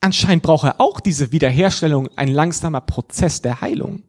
anscheinend 0.00 0.42
braucht 0.42 0.64
er 0.64 0.80
auch 0.80 1.00
diese 1.00 1.32
Wiederherstellung, 1.32 2.08
ein 2.16 2.28
langsamer 2.28 2.82
Prozess 2.82 3.40
der 3.40 3.62
Heilung. 3.62 4.02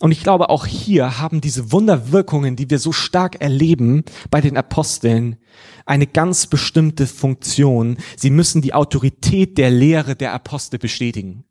Und 0.00 0.12
ich 0.12 0.22
glaube, 0.22 0.48
auch 0.48 0.64
hier 0.64 1.18
haben 1.18 1.40
diese 1.40 1.72
Wunderwirkungen, 1.72 2.54
die 2.54 2.70
wir 2.70 2.78
so 2.78 2.92
stark 2.92 3.40
erleben 3.40 4.04
bei 4.30 4.40
den 4.40 4.56
Aposteln, 4.56 5.38
eine 5.86 6.06
ganz 6.06 6.46
bestimmte 6.46 7.06
Funktion. 7.06 7.96
Sie 8.16 8.30
müssen 8.30 8.62
die 8.62 8.74
Autorität 8.74 9.58
der 9.58 9.70
Lehre 9.70 10.14
der 10.14 10.32
Apostel 10.34 10.78
bestätigen. 10.78 11.44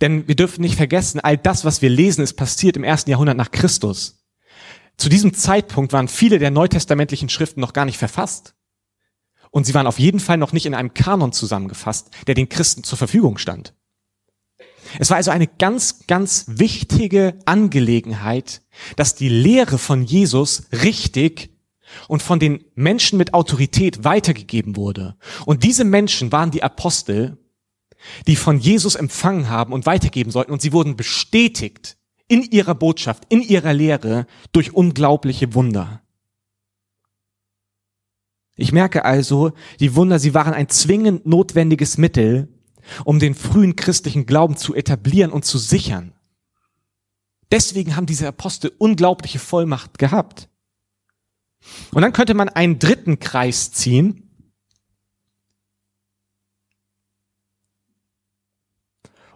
Denn 0.00 0.28
wir 0.28 0.36
dürfen 0.36 0.62
nicht 0.62 0.76
vergessen, 0.76 1.20
all 1.20 1.36
das, 1.36 1.64
was 1.64 1.82
wir 1.82 1.90
lesen, 1.90 2.22
ist 2.22 2.34
passiert 2.34 2.76
im 2.76 2.84
ersten 2.84 3.10
Jahrhundert 3.10 3.36
nach 3.36 3.50
Christus. 3.50 4.24
Zu 4.96 5.08
diesem 5.08 5.34
Zeitpunkt 5.34 5.92
waren 5.92 6.06
viele 6.06 6.38
der 6.38 6.52
neutestamentlichen 6.52 7.28
Schriften 7.28 7.60
noch 7.60 7.72
gar 7.72 7.84
nicht 7.84 7.98
verfasst. 7.98 8.54
Und 9.50 9.66
sie 9.66 9.74
waren 9.74 9.88
auf 9.88 9.98
jeden 9.98 10.20
Fall 10.20 10.36
noch 10.36 10.52
nicht 10.52 10.66
in 10.66 10.74
einem 10.74 10.94
Kanon 10.94 11.32
zusammengefasst, 11.32 12.10
der 12.28 12.34
den 12.34 12.48
Christen 12.48 12.84
zur 12.84 12.98
Verfügung 12.98 13.38
stand. 13.38 13.74
Es 14.98 15.10
war 15.10 15.16
also 15.16 15.30
eine 15.30 15.46
ganz, 15.46 16.06
ganz 16.06 16.44
wichtige 16.48 17.38
Angelegenheit, 17.46 18.62
dass 18.96 19.14
die 19.14 19.28
Lehre 19.28 19.78
von 19.78 20.04
Jesus 20.04 20.64
richtig 20.72 21.50
und 22.08 22.22
von 22.22 22.38
den 22.38 22.64
Menschen 22.74 23.18
mit 23.18 23.34
Autorität 23.34 24.04
weitergegeben 24.04 24.76
wurde. 24.76 25.16
Und 25.46 25.64
diese 25.64 25.84
Menschen 25.84 26.32
waren 26.32 26.50
die 26.50 26.62
Apostel, 26.62 27.38
die 28.26 28.36
von 28.36 28.58
Jesus 28.58 28.94
empfangen 28.94 29.48
haben 29.48 29.72
und 29.72 29.86
weitergeben 29.86 30.30
sollten. 30.30 30.52
Und 30.52 30.62
sie 30.62 30.72
wurden 30.72 30.96
bestätigt 30.96 31.96
in 32.28 32.42
ihrer 32.42 32.74
Botschaft, 32.74 33.24
in 33.28 33.42
ihrer 33.42 33.72
Lehre 33.72 34.26
durch 34.52 34.72
unglaubliche 34.72 35.54
Wunder. 35.54 36.02
Ich 38.56 38.72
merke 38.72 39.04
also, 39.04 39.52
die 39.80 39.96
Wunder, 39.96 40.18
sie 40.18 40.32
waren 40.32 40.54
ein 40.54 40.68
zwingend 40.68 41.26
notwendiges 41.26 41.98
Mittel, 41.98 42.53
um 43.04 43.18
den 43.18 43.34
frühen 43.34 43.76
christlichen 43.76 44.26
Glauben 44.26 44.56
zu 44.56 44.74
etablieren 44.74 45.32
und 45.32 45.44
zu 45.44 45.58
sichern. 45.58 46.12
Deswegen 47.50 47.96
haben 47.96 48.06
diese 48.06 48.26
Apostel 48.26 48.72
unglaubliche 48.78 49.38
Vollmacht 49.38 49.98
gehabt. 49.98 50.48
Und 51.92 52.02
dann 52.02 52.12
könnte 52.12 52.34
man 52.34 52.48
einen 52.48 52.78
dritten 52.78 53.18
Kreis 53.20 53.72
ziehen. 53.72 54.30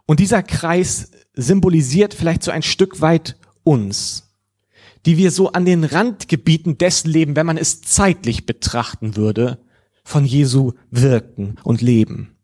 Und 0.07 0.21
dieser 0.21 0.43
Kreis 0.43 1.11
symbolisiert 1.35 2.15
vielleicht 2.15 2.43
so 2.43 2.51
ein 2.51 2.63
Stück 2.63 3.01
weit 3.01 3.37
uns, 3.63 4.35
die 5.07 5.17
wir 5.17 5.31
so 5.31 5.53
an 5.53 5.65
den 5.65 5.85
Randgebieten 5.85 6.79
dessen 6.79 7.11
leben, 7.11 7.37
wenn 7.37 7.47
man 7.47 7.59
es 7.59 7.83
zeitlich 7.83 8.47
betrachten 8.47 9.17
würde, 9.17 9.65
von 10.03 10.25
Jesu 10.25 10.73
wirken 10.91 11.57
und 11.63 11.83
leben. 11.83 12.38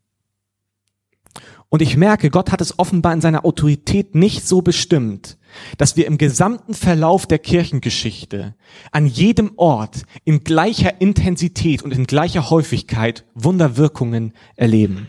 Und 1.69 1.81
ich 1.81 1.97
merke, 1.97 2.29
Gott 2.29 2.51
hat 2.51 2.61
es 2.61 2.77
offenbar 2.77 3.13
in 3.13 3.21
seiner 3.21 3.43
Autorität 3.43 4.15
nicht 4.15 4.47
so 4.47 4.61
bestimmt, 4.61 5.37
dass 5.77 5.97
wir 5.97 6.05
im 6.05 6.17
gesamten 6.17 6.73
Verlauf 6.73 7.25
der 7.25 7.39
Kirchengeschichte 7.39 8.55
an 8.91 9.07
jedem 9.07 9.53
Ort 9.57 10.03
in 10.23 10.43
gleicher 10.43 11.01
Intensität 11.01 11.81
und 11.81 11.91
in 11.91 12.05
gleicher 12.05 12.49
Häufigkeit 12.49 13.25
Wunderwirkungen 13.33 14.33
erleben. 14.55 15.07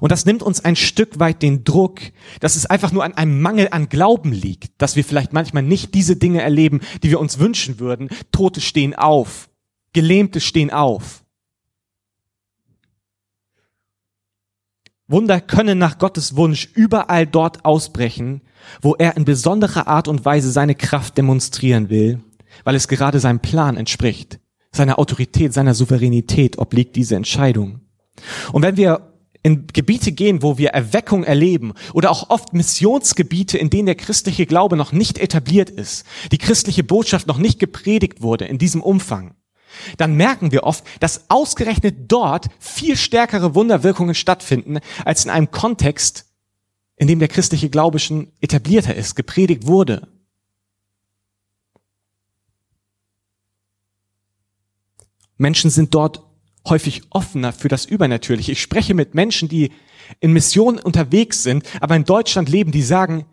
Und 0.00 0.10
das 0.10 0.24
nimmt 0.24 0.42
uns 0.42 0.64
ein 0.64 0.76
Stück 0.76 1.18
weit 1.18 1.42
den 1.42 1.64
Druck, 1.64 2.00
dass 2.40 2.56
es 2.56 2.66
einfach 2.66 2.92
nur 2.92 3.04
an 3.04 3.14
einem 3.14 3.40
Mangel 3.40 3.68
an 3.70 3.88
Glauben 3.88 4.32
liegt, 4.32 4.80
dass 4.80 4.96
wir 4.96 5.04
vielleicht 5.04 5.32
manchmal 5.32 5.62
nicht 5.62 5.94
diese 5.94 6.16
Dinge 6.16 6.40
erleben, 6.40 6.80
die 7.02 7.10
wir 7.10 7.20
uns 7.20 7.38
wünschen 7.38 7.78
würden. 7.78 8.08
Tote 8.30 8.60
stehen 8.60 8.94
auf, 8.94 9.50
Gelähmte 9.92 10.40
stehen 10.40 10.70
auf. 10.70 11.21
Wunder 15.12 15.40
können 15.40 15.78
nach 15.78 15.98
Gottes 15.98 16.36
Wunsch 16.36 16.68
überall 16.74 17.26
dort 17.26 17.64
ausbrechen, 17.64 18.40
wo 18.80 18.94
er 18.94 19.16
in 19.16 19.24
besonderer 19.24 19.86
Art 19.86 20.08
und 20.08 20.24
Weise 20.24 20.50
seine 20.50 20.74
Kraft 20.74 21.18
demonstrieren 21.18 21.90
will, 21.90 22.20
weil 22.64 22.74
es 22.74 22.88
gerade 22.88 23.20
seinem 23.20 23.40
Plan 23.40 23.76
entspricht. 23.76 24.40
Seiner 24.72 24.98
Autorität, 24.98 25.52
seiner 25.52 25.74
Souveränität 25.74 26.58
obliegt 26.58 26.96
diese 26.96 27.14
Entscheidung. 27.14 27.80
Und 28.52 28.62
wenn 28.62 28.76
wir 28.78 29.12
in 29.42 29.66
Gebiete 29.66 30.12
gehen, 30.12 30.42
wo 30.42 30.56
wir 30.56 30.70
Erweckung 30.70 31.24
erleben 31.24 31.74
oder 31.92 32.10
auch 32.10 32.30
oft 32.30 32.54
Missionsgebiete, 32.54 33.58
in 33.58 33.70
denen 33.70 33.86
der 33.86 33.96
christliche 33.96 34.46
Glaube 34.46 34.76
noch 34.76 34.92
nicht 34.92 35.18
etabliert 35.18 35.68
ist, 35.68 36.06
die 36.30 36.38
christliche 36.38 36.84
Botschaft 36.84 37.26
noch 37.26 37.38
nicht 37.38 37.58
gepredigt 37.58 38.22
wurde 38.22 38.46
in 38.46 38.58
diesem 38.58 38.82
Umfang, 38.82 39.34
dann 39.96 40.14
merken 40.14 40.52
wir 40.52 40.64
oft, 40.64 40.84
dass 41.00 41.30
ausgerechnet 41.30 42.10
dort 42.10 42.46
viel 42.58 42.96
stärkere 42.96 43.54
Wunderwirkungen 43.54 44.14
stattfinden, 44.14 44.78
als 45.04 45.24
in 45.24 45.30
einem 45.30 45.50
Kontext, 45.50 46.26
in 46.96 47.08
dem 47.08 47.18
der 47.18 47.28
christliche 47.28 47.70
Glaube 47.70 47.98
schon 47.98 48.32
etablierter 48.40 48.94
ist, 48.94 49.14
gepredigt 49.14 49.66
wurde. 49.66 50.08
Menschen 55.38 55.70
sind 55.70 55.94
dort 55.94 56.22
häufig 56.68 57.02
offener 57.10 57.52
für 57.52 57.68
das 57.68 57.84
Übernatürliche. 57.84 58.52
Ich 58.52 58.62
spreche 58.62 58.94
mit 58.94 59.14
Menschen, 59.14 59.48
die 59.48 59.72
in 60.20 60.32
Missionen 60.32 60.78
unterwegs 60.78 61.42
sind, 61.42 61.64
aber 61.80 61.96
in 61.96 62.04
Deutschland 62.04 62.48
leben, 62.48 62.72
die 62.72 62.82
sagen, 62.82 63.26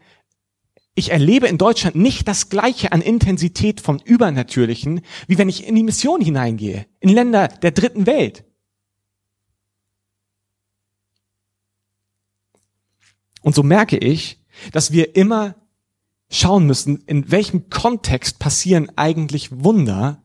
ich 1.00 1.12
erlebe 1.12 1.48
in 1.48 1.58
Deutschland 1.58 1.96
nicht 1.96 2.28
das 2.28 2.50
Gleiche 2.50 2.92
an 2.92 3.02
Intensität 3.02 3.82
vom 3.82 4.00
Übernatürlichen, 4.04 5.02
wie 5.28 5.38
wenn 5.38 5.50
ich 5.50 5.68
in 5.68 5.76
die 5.76 5.84
Mission 5.84 6.22
hineingehe, 6.22 6.86
in 7.00 7.10
Länder 7.10 7.48
der 7.48 7.72
dritten 7.72 8.06
Welt. 8.06 8.44
Und 13.42 13.56
so 13.56 13.64
merke 13.64 13.98
ich, 13.98 14.40
dass 14.72 14.92
wir 14.92 15.16
immer 15.16 15.56
schauen 16.30 16.66
müssen, 16.66 17.04
in 17.08 17.32
welchem 17.32 17.70
Kontext 17.70 18.40
passieren 18.40 18.92
eigentlich 18.96 19.64
Wunder. 19.64 20.22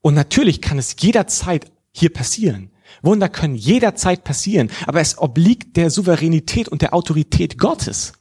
Und 0.00 0.14
natürlich 0.14 0.62
kann 0.62 0.78
es 0.78 0.96
jederzeit 0.98 1.70
hier 1.92 2.12
passieren. 2.12 2.70
Wunder 3.02 3.28
können 3.28 3.54
jederzeit 3.54 4.24
passieren, 4.24 4.70
aber 4.86 5.00
es 5.00 5.18
obliegt 5.18 5.76
der 5.76 5.90
Souveränität 5.90 6.68
und 6.68 6.82
der 6.82 6.94
Autorität 6.94 7.58
Gottes. 7.58 8.12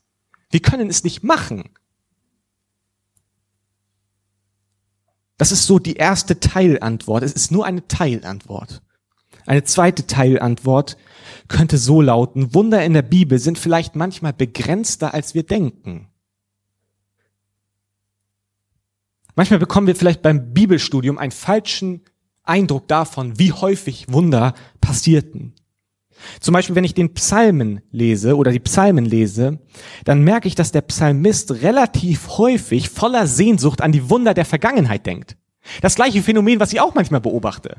Wir 0.54 0.60
können 0.60 0.88
es 0.88 1.04
nicht 1.04 1.24
machen. 1.24 1.64
Das 5.40 5.52
ist 5.52 5.66
so 5.66 5.80
die 5.80 5.96
erste 5.96 6.40
Teilantwort. 6.40 7.24
Es 7.24 7.34
ist 7.34 7.52
nur 7.52 7.66
eine 7.66 7.88
Teilantwort. 7.88 8.84
Eine 9.48 9.64
zweite 9.64 10.06
Teilantwort 10.06 10.96
könnte 11.48 11.80
so 11.80 12.02
lauten, 12.02 12.54
Wunder 12.54 12.86
in 12.86 12.94
der 12.94 13.02
Bibel 13.02 13.40
sind 13.40 13.58
vielleicht 13.58 13.96
manchmal 13.96 14.32
begrenzter, 14.32 15.16
als 15.16 15.34
wir 15.34 15.42
denken. 15.42 16.08
Manchmal 19.36 19.58
bekommen 19.58 19.88
wir 19.88 19.96
vielleicht 19.96 20.22
beim 20.22 20.54
Bibelstudium 20.54 21.18
einen 21.18 21.32
falschen 21.32 22.02
Eindruck 22.44 22.88
davon, 22.88 23.40
wie 23.40 23.54
häufig 23.54 24.06
Wunder 24.14 24.54
passierten. 24.82 25.56
Zum 26.40 26.54
Beispiel, 26.54 26.76
wenn 26.76 26.84
ich 26.84 26.94
den 26.94 27.14
Psalmen 27.14 27.82
lese 27.92 28.36
oder 28.36 28.52
die 28.52 28.60
Psalmen 28.60 29.06
lese, 29.06 29.60
dann 30.06 30.24
merke 30.24 30.48
ich, 30.48 30.56
dass 30.56 30.72
der 30.72 30.82
Psalmist 30.82 31.52
relativ 31.62 32.38
häufig 32.38 32.90
voller 32.90 33.28
Sehnsucht 33.28 33.82
an 33.82 33.92
die 33.92 34.10
Wunder 34.10 34.34
der 34.34 34.46
Vergangenheit 34.46 35.06
denkt. 35.06 35.38
Das 35.82 35.96
gleiche 35.96 36.22
Phänomen, 36.22 36.60
was 36.60 36.74
ich 36.74 36.82
auch 36.82 36.94
manchmal 36.94 37.22
beobachte. 37.22 37.78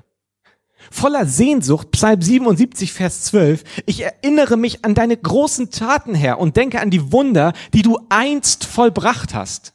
Voller 0.91 1.27
Sehnsucht, 1.27 1.91
Psalm 1.93 2.21
77, 2.21 2.93
Vers 2.93 3.25
12, 3.25 3.65
ich 3.87 4.03
erinnere 4.03 4.57
mich 4.57 4.85
an 4.85 4.95
deine 4.95 5.17
großen 5.17 5.71
Taten, 5.71 6.15
Herr, 6.15 6.39
und 6.39 6.57
denke 6.57 6.81
an 6.81 6.91
die 6.91 7.13
Wunder, 7.13 7.53
die 7.73 7.83
du 7.83 7.99
einst 8.11 8.65
vollbracht 8.65 9.35
hast. 9.35 9.75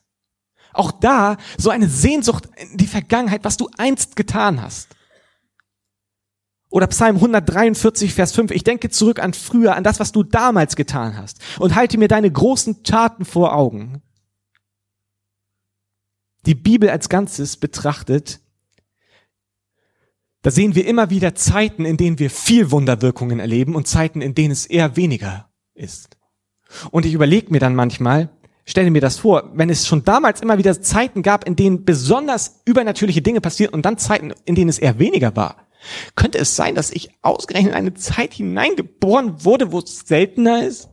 Auch 0.72 0.92
da 0.92 1.38
so 1.58 1.72
eine 1.72 1.90
Sehnsucht 1.90 2.48
in 2.72 2.78
die 2.78 2.88
Vergangenheit, 2.88 3.44
was 3.44 3.58
du 3.58 3.70
einst 3.78 4.16
getan 4.16 4.62
hast. 4.62 4.90
Oder 6.70 6.88
Psalm 6.88 7.16
143, 7.16 8.14
Vers 8.14 8.32
5. 8.34 8.52
Ich 8.52 8.64
denke 8.64 8.90
zurück 8.90 9.20
an 9.20 9.34
früher, 9.34 9.76
an 9.76 9.84
das, 9.84 10.00
was 10.00 10.12
du 10.12 10.24
damals 10.24 10.76
getan 10.76 11.18
hast 11.18 11.40
und 11.58 11.76
halte 11.76 11.98
mir 11.98 12.08
deine 12.08 12.32
großen 12.32 12.84
Taten 12.84 13.26
vor 13.26 13.56
Augen. 13.56 14.02
Die 16.46 16.56
Bibel 16.56 16.90
als 16.90 17.10
Ganzes 17.10 17.58
betrachtet, 17.58 18.40
da 20.42 20.52
sehen 20.52 20.76
wir 20.76 20.88
immer 20.88 21.10
wieder 21.10 21.36
Zeiten, 21.36 21.84
in 21.86 21.98
denen 21.98 22.20
wir 22.20 22.30
viel 22.30 22.72
Wunderwirkungen 22.72 23.40
erleben 23.40 23.76
und 23.76 23.88
Zeiten, 23.88 24.22
in 24.22 24.36
denen 24.36 24.52
es 24.52 24.66
eher 24.66 24.96
weniger 24.96 25.50
ist. 25.74 26.18
Und 26.92 27.06
ich 27.06 27.14
überlege 27.14 27.52
mir 27.52 27.60
dann 27.60 27.76
manchmal, 27.76 28.30
stelle 28.64 28.92
mir 28.92 29.02
das 29.02 29.18
vor, 29.18 29.52
wenn 29.54 29.70
es 29.70 29.88
schon 29.88 30.06
damals 30.06 30.40
immer 30.40 30.58
wieder 30.58 30.80
Zeiten 30.82 31.24
gab, 31.24 31.46
in 31.46 31.56
denen 31.56 31.84
besonders 31.84 32.62
übernatürliche 32.66 33.22
Dinge 33.22 33.42
passieren 33.42 33.74
und 33.74 33.86
dann 33.86 33.98
Zeiten, 33.98 34.34
in 34.46 34.56
denen 34.56 34.70
es 34.70 34.80
eher 34.80 35.00
weniger 35.00 35.36
war. 35.36 35.68
Könnte 36.16 36.38
es 36.38 36.56
sein, 36.56 36.76
dass 36.76 36.92
ich 36.92 37.10
ausgerechnet 37.22 37.72
in 37.72 37.78
eine 37.78 37.94
Zeit 37.94 38.34
hineingeboren 38.34 39.44
wurde, 39.46 39.72
wo 39.72 39.80
es 39.80 40.00
seltener 40.00 40.64
ist? 40.64 40.90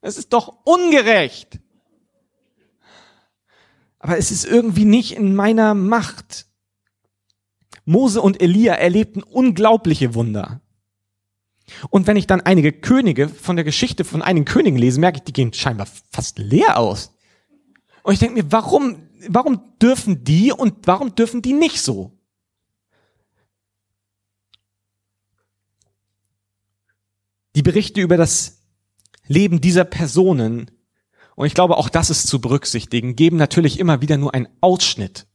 Es 0.00 0.16
ist 0.16 0.32
doch 0.32 0.64
ungerecht. 0.64 1.58
Aber 3.98 4.18
es 4.18 4.30
ist 4.30 4.44
irgendwie 4.44 4.84
nicht 4.84 5.16
in 5.16 5.34
meiner 5.34 5.74
Macht. 5.74 6.46
Mose 7.86 8.20
und 8.20 8.40
Elia 8.40 8.74
erlebten 8.74 9.22
unglaubliche 9.22 10.14
Wunder. 10.14 10.60
Und 11.90 12.06
wenn 12.06 12.16
ich 12.16 12.26
dann 12.26 12.42
einige 12.42 12.72
Könige 12.72 13.28
von 13.28 13.56
der 13.56 13.64
Geschichte 13.64 14.04
von 14.04 14.22
einigen 14.22 14.44
Königen 14.44 14.78
lese, 14.78 15.00
merke 15.00 15.18
ich, 15.18 15.24
die 15.24 15.32
gehen 15.32 15.52
scheinbar 15.52 15.88
fast 16.10 16.38
leer 16.38 16.78
aus. 16.78 17.14
Und 18.02 18.12
ich 18.12 18.18
denke 18.18 18.34
mir, 18.34 18.52
warum, 18.52 19.08
warum 19.28 19.62
dürfen 19.80 20.24
die 20.24 20.52
und 20.52 20.86
warum 20.86 21.14
dürfen 21.14 21.40
die 21.40 21.54
nicht 21.54 21.80
so? 21.80 22.12
Die 27.54 27.62
Berichte 27.62 28.00
über 28.00 28.16
das 28.16 28.62
Leben 29.26 29.60
dieser 29.60 29.84
Personen, 29.84 30.70
und 31.36 31.46
ich 31.46 31.54
glaube 31.54 31.76
auch 31.76 31.88
das 31.88 32.10
ist 32.10 32.26
zu 32.26 32.40
berücksichtigen, 32.40 33.16
geben 33.16 33.36
natürlich 33.36 33.78
immer 33.78 34.00
wieder 34.00 34.16
nur 34.16 34.34
einen 34.34 34.48
Ausschnitt. 34.60 35.26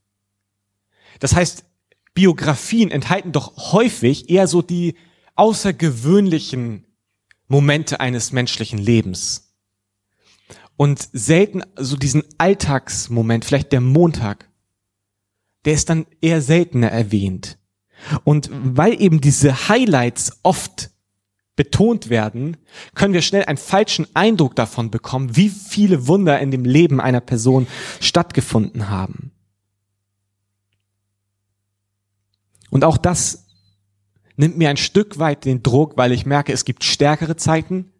Das 1.19 1.35
heißt, 1.35 1.65
Biografien 2.13 2.91
enthalten 2.91 3.31
doch 3.31 3.71
häufig 3.73 4.29
eher 4.29 4.47
so 4.47 4.61
die 4.61 4.95
außergewöhnlichen 5.35 6.85
Momente 7.47 7.99
eines 7.99 8.31
menschlichen 8.31 8.79
Lebens. 8.79 9.53
Und 10.75 11.09
selten 11.11 11.63
so 11.75 11.97
diesen 11.97 12.23
Alltagsmoment, 12.37 13.43
vielleicht 13.43 13.71
der 13.71 13.81
Montag, 13.81 14.49
der 15.65 15.73
ist 15.73 15.89
dann 15.89 16.05
eher 16.21 16.41
seltener 16.41 16.89
erwähnt. 16.89 17.57
Und 18.23 18.49
weil 18.51 19.01
eben 19.01 19.19
diese 19.19 19.67
Highlights 19.67 20.39
oft 20.43 20.91
betont 21.59 22.09
werden, 22.09 22.55
können 22.95 23.13
wir 23.13 23.21
schnell 23.21 23.43
einen 23.43 23.57
falschen 23.57 24.07
Eindruck 24.13 24.55
davon 24.55 24.91
bekommen, 24.91 25.35
wie 25.35 25.49
viele 25.49 26.07
Wunder 26.07 26.39
in 26.39 26.51
dem 26.51 26.63
Leben 26.63 27.01
einer 27.01 27.19
Person 27.19 27.67
stattgefunden 27.99 28.87
haben. 28.87 29.33
Und 32.69 32.85
auch 32.85 32.95
das 32.95 33.45
nimmt 34.37 34.57
mir 34.57 34.69
ein 34.69 34.77
Stück 34.77 35.19
weit 35.19 35.43
den 35.43 35.61
Druck, 35.61 35.97
weil 35.97 36.13
ich 36.13 36.25
merke, 36.25 36.53
es 36.53 36.63
gibt 36.63 36.85
stärkere 36.85 37.35
Zeiten 37.35 37.91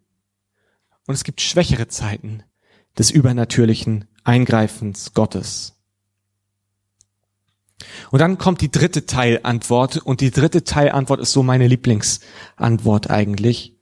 und 1.06 1.12
es 1.12 1.22
gibt 1.22 1.42
schwächere 1.42 1.86
Zeiten 1.86 2.42
des 2.98 3.10
übernatürlichen 3.10 4.06
Eingreifens 4.24 5.12
Gottes. 5.12 5.79
Und 8.10 8.20
dann 8.20 8.38
kommt 8.38 8.60
die 8.60 8.70
dritte 8.70 9.06
Teilantwort 9.06 9.98
und 9.98 10.20
die 10.20 10.30
dritte 10.30 10.64
Teilantwort 10.64 11.20
ist 11.20 11.32
so 11.32 11.42
meine 11.42 11.66
Lieblingsantwort 11.66 13.10
eigentlich. 13.10 13.76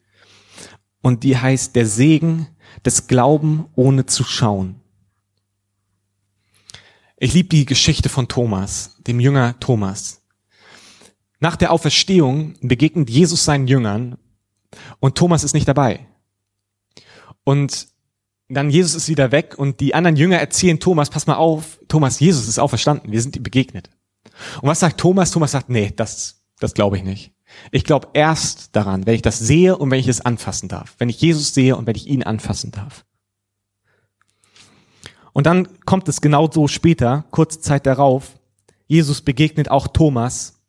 Und 1.03 1.25
die 1.25 1.37
heißt 1.37 1.77
der 1.77 1.87
Segen 1.87 2.49
des 2.85 3.07
Glauben 3.07 3.67
ohne 3.75 4.07
zu 4.07 4.25
schauen. 4.25 4.81
Ich 7.17 7.35
liebe 7.35 7.49
die 7.49 7.67
Geschichte 7.67 8.09
von 8.09 8.29
Thomas, 8.29 8.97
dem 9.07 9.19
Jünger 9.19 9.59
Thomas. 9.59 10.23
Nach 11.41 11.57
der 11.57 11.73
Auferstehung 11.73 12.55
begegnet 12.61 13.11
Jesus 13.11 13.45
seinen 13.45 13.67
Jüngern 13.67 14.19
und 15.01 15.17
Thomas 15.17 15.45
ist 15.45 15.55
nicht 15.55 15.69
dabei. 15.69 16.07
Und 17.45 17.89
dann 18.49 18.71
Jesus 18.71 18.95
ist 18.95 19.09
wieder 19.09 19.31
weg 19.31 19.55
und 19.59 19.81
die 19.81 19.95
anderen 19.95 20.17
Jünger 20.17 20.39
erzählen 20.39 20.81
Thomas, 20.81 21.11
pass 21.11 21.27
mal 21.27 21.37
auf, 21.37 21.79
Thomas, 21.89 22.19
Jesus 22.19 22.49
ist 22.49 22.59
auferstanden, 22.59 23.13
wir 23.13 23.21
sind 23.21 23.37
ihm 23.37 23.43
begegnet. 23.43 23.91
Und 24.63 24.69
was 24.69 24.81
sagt 24.81 24.99
Thomas? 24.99 25.31
Thomas 25.31 25.53
sagt, 25.53 25.69
nee, 25.69 25.93
das, 25.95 26.43
das 26.59 26.75
glaube 26.75 26.97
ich 26.97 27.05
nicht. 27.05 27.33
Ich 27.71 27.85
glaube 27.85 28.09
erst 28.13 28.75
daran, 28.77 29.07
wenn 29.07 29.15
ich 29.15 29.23
das 29.23 29.39
sehe 29.39 29.77
und 29.77 29.91
wenn 29.91 30.01
ich 30.01 30.09
es 30.09 30.21
anfassen 30.21 30.69
darf. 30.69 30.95
Wenn 30.99 31.09
ich 31.09 31.21
Jesus 31.21 31.55
sehe 31.55 31.77
und 31.77 31.87
wenn 31.87 31.97
ich 31.97 32.07
ihn 32.07 32.23
anfassen 32.23 32.71
darf. 32.71 33.05
Und 35.33 35.47
dann 35.47 35.69
kommt 35.85 36.09
es 36.09 36.21
genau 36.21 36.51
so 36.51 36.69
später, 36.69 37.25
kurze 37.31 37.61
Zeit 37.61 37.87
darauf. 37.87 38.39
Jesus 38.87 39.23
begegnet 39.23 39.71
auch 39.71 39.89
Thomas 39.89 40.61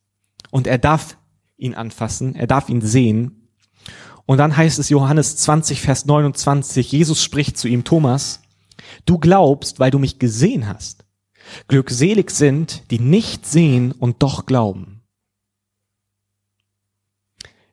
und 0.51 0.67
er 0.67 0.77
darf 0.77 1.17
ihn 1.57 1.73
anfassen, 1.73 2.35
er 2.35 2.47
darf 2.47 2.69
ihn 2.69 2.81
sehen. 2.81 3.38
Und 4.29 4.37
dann 4.37 4.55
heißt 4.55 4.77
es 4.77 4.89
Johannes 4.89 5.37
20, 5.37 5.81
Vers 5.81 6.05
29, 6.05 6.91
Jesus 6.91 7.23
spricht 7.23 7.57
zu 7.57 7.67
ihm, 7.67 7.83
Thomas, 7.83 8.41
du 9.07 9.17
glaubst, 9.17 9.79
weil 9.79 9.89
du 9.89 9.97
mich 9.97 10.19
gesehen 10.19 10.67
hast. 10.67 11.03
Glückselig 11.67 12.29
sind, 12.29 12.83
die 12.91 12.99
nicht 12.99 13.47
sehen 13.47 13.91
und 13.91 14.21
doch 14.21 14.45
glauben. 14.45 15.01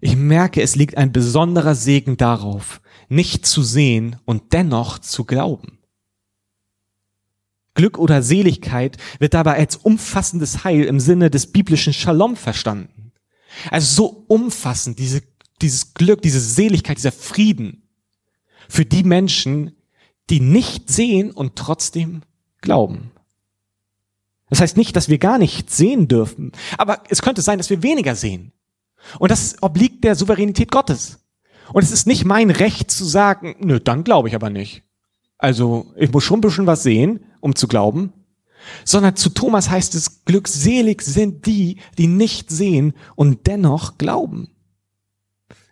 Ich 0.00 0.16
merke, 0.16 0.62
es 0.62 0.76
liegt 0.76 0.96
ein 0.96 1.12
besonderer 1.12 1.74
Segen 1.74 2.16
darauf, 2.16 2.80
nicht 3.10 3.44
zu 3.44 3.62
sehen 3.62 4.16
und 4.24 4.54
dennoch 4.54 4.98
zu 4.98 5.26
glauben. 5.26 5.76
Glück 7.74 7.98
oder 7.98 8.22
Seligkeit 8.22 8.96
wird 9.18 9.34
dabei 9.34 9.58
als 9.58 9.76
umfassendes 9.76 10.64
Heil 10.64 10.84
im 10.84 11.00
Sinne 11.00 11.28
des 11.28 11.52
biblischen 11.52 11.92
Shalom 11.92 12.34
verstanden. 12.34 13.12
Also 13.70 13.94
so 13.94 14.24
umfassend, 14.28 14.98
diese, 14.98 15.20
dieses 15.62 15.94
Glück, 15.94 16.22
diese 16.22 16.40
Seligkeit, 16.40 16.98
dieser 16.98 17.12
Frieden 17.12 17.82
für 18.68 18.84
die 18.84 19.04
Menschen, 19.04 19.76
die 20.30 20.40
nicht 20.40 20.90
sehen 20.90 21.30
und 21.30 21.56
trotzdem 21.56 22.22
glauben. 22.60 23.12
Das 24.48 24.60
heißt 24.60 24.76
nicht, 24.76 24.94
dass 24.94 25.08
wir 25.08 25.18
gar 25.18 25.38
nicht 25.38 25.70
sehen 25.70 26.08
dürfen, 26.08 26.52
aber 26.78 27.02
es 27.08 27.22
könnte 27.22 27.42
sein, 27.42 27.58
dass 27.58 27.70
wir 27.70 27.82
weniger 27.82 28.14
sehen. 28.14 28.52
Und 29.18 29.30
das 29.30 29.56
obliegt 29.62 30.04
der 30.04 30.14
Souveränität 30.14 30.70
Gottes. 30.70 31.20
Und 31.72 31.82
es 31.82 31.90
ist 31.90 32.06
nicht 32.06 32.24
mein 32.24 32.50
Recht 32.50 32.90
zu 32.90 33.04
sagen, 33.04 33.56
nö, 33.60 33.80
dann 33.80 34.04
glaube 34.04 34.28
ich 34.28 34.34
aber 34.34 34.50
nicht. 34.50 34.82
Also 35.38 35.92
ich 35.96 36.12
muss 36.12 36.24
schon 36.24 36.38
ein 36.38 36.42
bisschen 36.42 36.66
was 36.66 36.82
sehen, 36.82 37.24
um 37.40 37.54
zu 37.54 37.68
glauben. 37.68 38.12
Sondern 38.84 39.16
zu 39.16 39.30
Thomas 39.30 39.70
heißt 39.70 39.94
es, 39.94 40.24
glückselig 40.24 41.02
sind 41.02 41.46
die, 41.46 41.78
die 41.98 42.06
nicht 42.06 42.50
sehen 42.50 42.94
und 43.14 43.46
dennoch 43.46 43.98
glauben. 43.98 44.55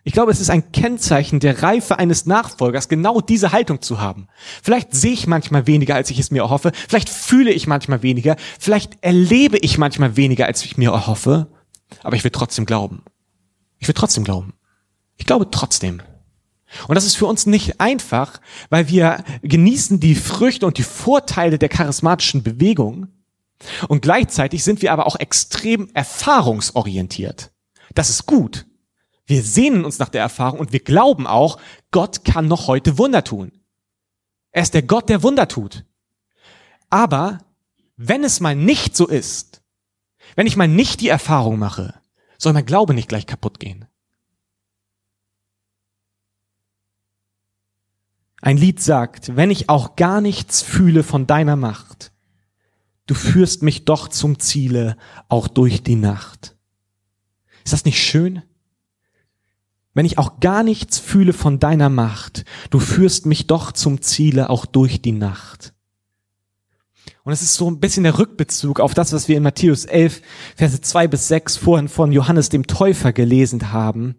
Ich 0.07 0.13
glaube, 0.13 0.31
es 0.31 0.39
ist 0.39 0.51
ein 0.51 0.71
Kennzeichen 0.71 1.39
der 1.39 1.63
Reife 1.63 1.97
eines 1.97 2.27
Nachfolgers, 2.27 2.89
genau 2.89 3.21
diese 3.21 3.51
Haltung 3.51 3.81
zu 3.81 3.99
haben. 3.99 4.27
Vielleicht 4.61 4.93
sehe 4.93 5.13
ich 5.13 5.25
manchmal 5.25 5.65
weniger, 5.65 5.95
als 5.95 6.11
ich 6.11 6.19
es 6.19 6.29
mir 6.29 6.43
erhoffe. 6.43 6.71
Vielleicht 6.87 7.09
fühle 7.09 7.51
ich 7.51 7.65
manchmal 7.65 8.03
weniger. 8.03 8.35
Vielleicht 8.59 9.03
erlebe 9.03 9.57
ich 9.57 9.79
manchmal 9.79 10.15
weniger, 10.15 10.45
als 10.45 10.63
ich 10.63 10.77
mir 10.77 10.91
erhoffe. 10.91 11.47
Aber 12.03 12.15
ich 12.15 12.23
will 12.23 12.29
trotzdem 12.29 12.67
glauben. 12.67 13.01
Ich 13.79 13.87
will 13.87 13.95
trotzdem 13.95 14.23
glauben. 14.23 14.53
Ich 15.17 15.25
glaube 15.25 15.49
trotzdem. 15.49 16.03
Und 16.87 16.93
das 16.93 17.05
ist 17.05 17.15
für 17.15 17.25
uns 17.25 17.47
nicht 17.47 17.81
einfach, 17.81 18.39
weil 18.69 18.87
wir 18.89 19.23
genießen 19.41 19.99
die 19.99 20.13
Früchte 20.13 20.67
und 20.67 20.77
die 20.77 20.83
Vorteile 20.83 21.57
der 21.57 21.69
charismatischen 21.69 22.43
Bewegung. 22.43 23.07
Und 23.87 24.03
gleichzeitig 24.03 24.63
sind 24.63 24.83
wir 24.83 24.93
aber 24.93 25.07
auch 25.07 25.15
extrem 25.15 25.89
erfahrungsorientiert. 25.95 27.49
Das 27.95 28.11
ist 28.11 28.27
gut. 28.27 28.67
Wir 29.25 29.41
sehnen 29.41 29.85
uns 29.85 29.99
nach 29.99 30.09
der 30.09 30.21
Erfahrung 30.21 30.59
und 30.59 30.71
wir 30.71 30.81
glauben 30.81 31.25
auch, 31.25 31.59
Gott 31.91 32.23
kann 32.25 32.47
noch 32.47 32.67
heute 32.67 32.97
Wunder 32.97 33.23
tun. 33.23 33.51
Er 34.51 34.61
ist 34.61 34.73
der 34.73 34.83
Gott, 34.83 35.09
der 35.09 35.23
Wunder 35.23 35.47
tut. 35.47 35.85
Aber 36.89 37.39
wenn 37.97 38.23
es 38.23 38.39
mal 38.39 38.55
nicht 38.55 38.95
so 38.95 39.07
ist, 39.07 39.63
wenn 40.35 40.47
ich 40.47 40.57
mal 40.57 40.67
nicht 40.67 41.01
die 41.01 41.09
Erfahrung 41.09 41.57
mache, 41.57 41.93
soll 42.37 42.53
mein 42.53 42.65
Glaube 42.65 42.93
nicht 42.93 43.09
gleich 43.09 43.25
kaputt 43.25 43.59
gehen. 43.59 43.85
Ein 48.41 48.57
Lied 48.57 48.79
sagt, 48.79 49.35
wenn 49.35 49.49
ich 49.49 49.69
auch 49.69 49.95
gar 49.95 50.21
nichts 50.21 50.61
fühle 50.61 51.03
von 51.03 51.25
deiner 51.25 51.55
Macht, 51.55 52.11
du 53.07 53.15
führst 53.15 53.63
mich 53.63 53.85
doch 53.85 54.07
zum 54.07 54.39
Ziele, 54.39 54.97
auch 55.29 55.47
durch 55.47 55.81
die 55.81 55.95
Nacht. 55.95 56.55
Ist 57.63 57.73
das 57.73 57.85
nicht 57.85 58.03
schön? 58.03 58.43
Wenn 59.95 60.05
ich 60.05 60.17
auch 60.17 60.41
gar 60.41 60.61
nichts 60.61 60.99
fühle 60.99 61.33
von 61.33 61.57
deiner 61.57 61.89
Macht, 61.89 62.43
du 62.69 62.79
führst 62.79 63.25
mich 63.25 63.47
doch 63.47 63.71
zum 63.71 64.01
Ziele, 64.01 64.49
auch 64.49 64.65
durch 64.65 65.01
die 65.01 65.13
Nacht. 65.13 65.73
Und 67.23 67.31
es 67.33 67.41
ist 67.41 67.55
so 67.55 67.71
ein 67.71 67.79
bisschen 67.79 68.03
der 68.03 68.19
Rückbezug 68.19 68.81
auf 68.81 68.93
das, 68.93 69.13
was 69.13 69.29
wir 69.29 69.37
in 69.37 69.43
Matthäus 69.43 69.85
11, 69.85 70.21
Verse 70.55 70.81
2 70.81 71.07
bis 71.07 71.29
6 71.29 71.57
vorhin 71.57 71.87
von 71.87 72.11
Johannes 72.11 72.49
dem 72.49 72.67
Täufer 72.67 73.13
gelesen 73.13 73.71
haben. 73.71 74.15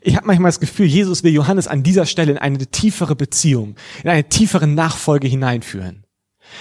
Ich 0.00 0.16
habe 0.16 0.26
manchmal 0.26 0.50
das 0.50 0.60
Gefühl, 0.60 0.86
Jesus 0.86 1.22
will 1.22 1.32
Johannes 1.32 1.68
an 1.68 1.84
dieser 1.84 2.04
Stelle 2.04 2.32
in 2.32 2.38
eine 2.38 2.66
tiefere 2.66 3.14
Beziehung, 3.14 3.76
in 4.02 4.10
eine 4.10 4.28
tiefere 4.28 4.66
Nachfolge 4.66 5.28
hineinführen. 5.28 6.04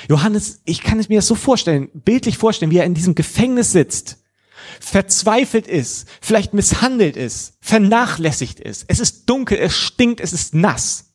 Johannes, 0.07 0.61
ich 0.65 0.83
kann 0.83 0.99
es 0.99 1.09
mir 1.09 1.17
das 1.17 1.27
so 1.27 1.35
vorstellen, 1.35 1.89
bildlich 1.93 2.37
vorstellen, 2.37 2.71
wie 2.71 2.77
er 2.77 2.85
in 2.85 2.93
diesem 2.93 3.15
Gefängnis 3.15 3.71
sitzt, 3.71 4.20
verzweifelt 4.79 5.67
ist, 5.67 6.07
vielleicht 6.21 6.53
misshandelt 6.53 7.17
ist, 7.17 7.57
vernachlässigt 7.61 8.59
ist. 8.59 8.85
Es 8.87 8.99
ist 8.99 9.29
dunkel, 9.29 9.57
es 9.57 9.75
stinkt, 9.75 10.19
es 10.19 10.33
ist 10.33 10.53
nass. 10.53 11.13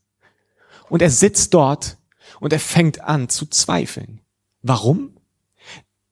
Und 0.88 1.02
er 1.02 1.10
sitzt 1.10 1.54
dort 1.54 1.96
und 2.40 2.52
er 2.52 2.60
fängt 2.60 3.00
an 3.00 3.28
zu 3.28 3.46
zweifeln. 3.46 4.20
Warum? 4.62 5.16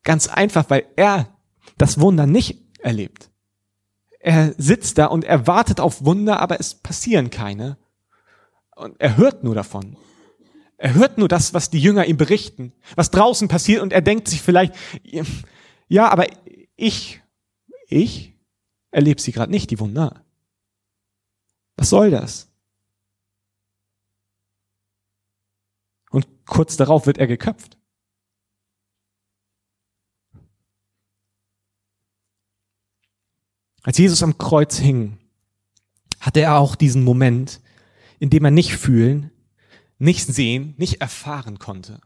Ganz 0.02 0.28
einfach, 0.28 0.68
weil 0.68 0.86
er 0.96 1.28
das 1.78 2.00
Wunder 2.00 2.26
nicht 2.26 2.62
erlebt. 2.80 3.30
Er 4.20 4.54
sitzt 4.56 4.98
da 4.98 5.06
und 5.06 5.24
er 5.24 5.46
wartet 5.46 5.80
auf 5.80 6.04
Wunder, 6.04 6.40
aber 6.40 6.58
es 6.58 6.74
passieren 6.74 7.30
keine. 7.30 7.76
Und 8.74 9.00
er 9.00 9.16
hört 9.16 9.44
nur 9.44 9.54
davon. 9.54 9.96
Er 10.76 10.94
hört 10.94 11.18
nur 11.18 11.28
das, 11.28 11.54
was 11.54 11.70
die 11.70 11.78
Jünger 11.78 12.06
ihm 12.06 12.16
berichten, 12.16 12.72
was 12.96 13.10
draußen 13.10 13.48
passiert 13.48 13.80
und 13.80 13.92
er 13.92 14.02
denkt 14.02 14.28
sich 14.28 14.42
vielleicht, 14.42 14.74
ja, 15.88 16.08
aber 16.08 16.26
ich, 16.76 17.22
ich 17.88 18.34
erlebe 18.90 19.20
sie 19.20 19.32
gerade 19.32 19.50
nicht, 19.50 19.70
die 19.70 19.80
Wunder. 19.80 20.24
Was 21.76 21.90
soll 21.90 22.10
das? 22.10 22.50
Und 26.10 26.26
kurz 26.46 26.76
darauf 26.76 27.06
wird 27.06 27.18
er 27.18 27.26
geköpft. 27.26 27.76
Als 33.82 33.98
Jesus 33.98 34.22
am 34.22 34.38
Kreuz 34.38 34.78
hing, 34.78 35.18
hatte 36.20 36.40
er 36.40 36.56
auch 36.56 36.74
diesen 36.74 37.04
Moment, 37.04 37.60
in 38.18 38.30
dem 38.30 38.44
er 38.44 38.50
nicht 38.50 38.76
fühlen, 38.76 39.30
nicht 39.98 40.26
sehen, 40.26 40.74
nicht 40.78 41.02
erfahren 41.02 41.58
konnte. 41.58 42.00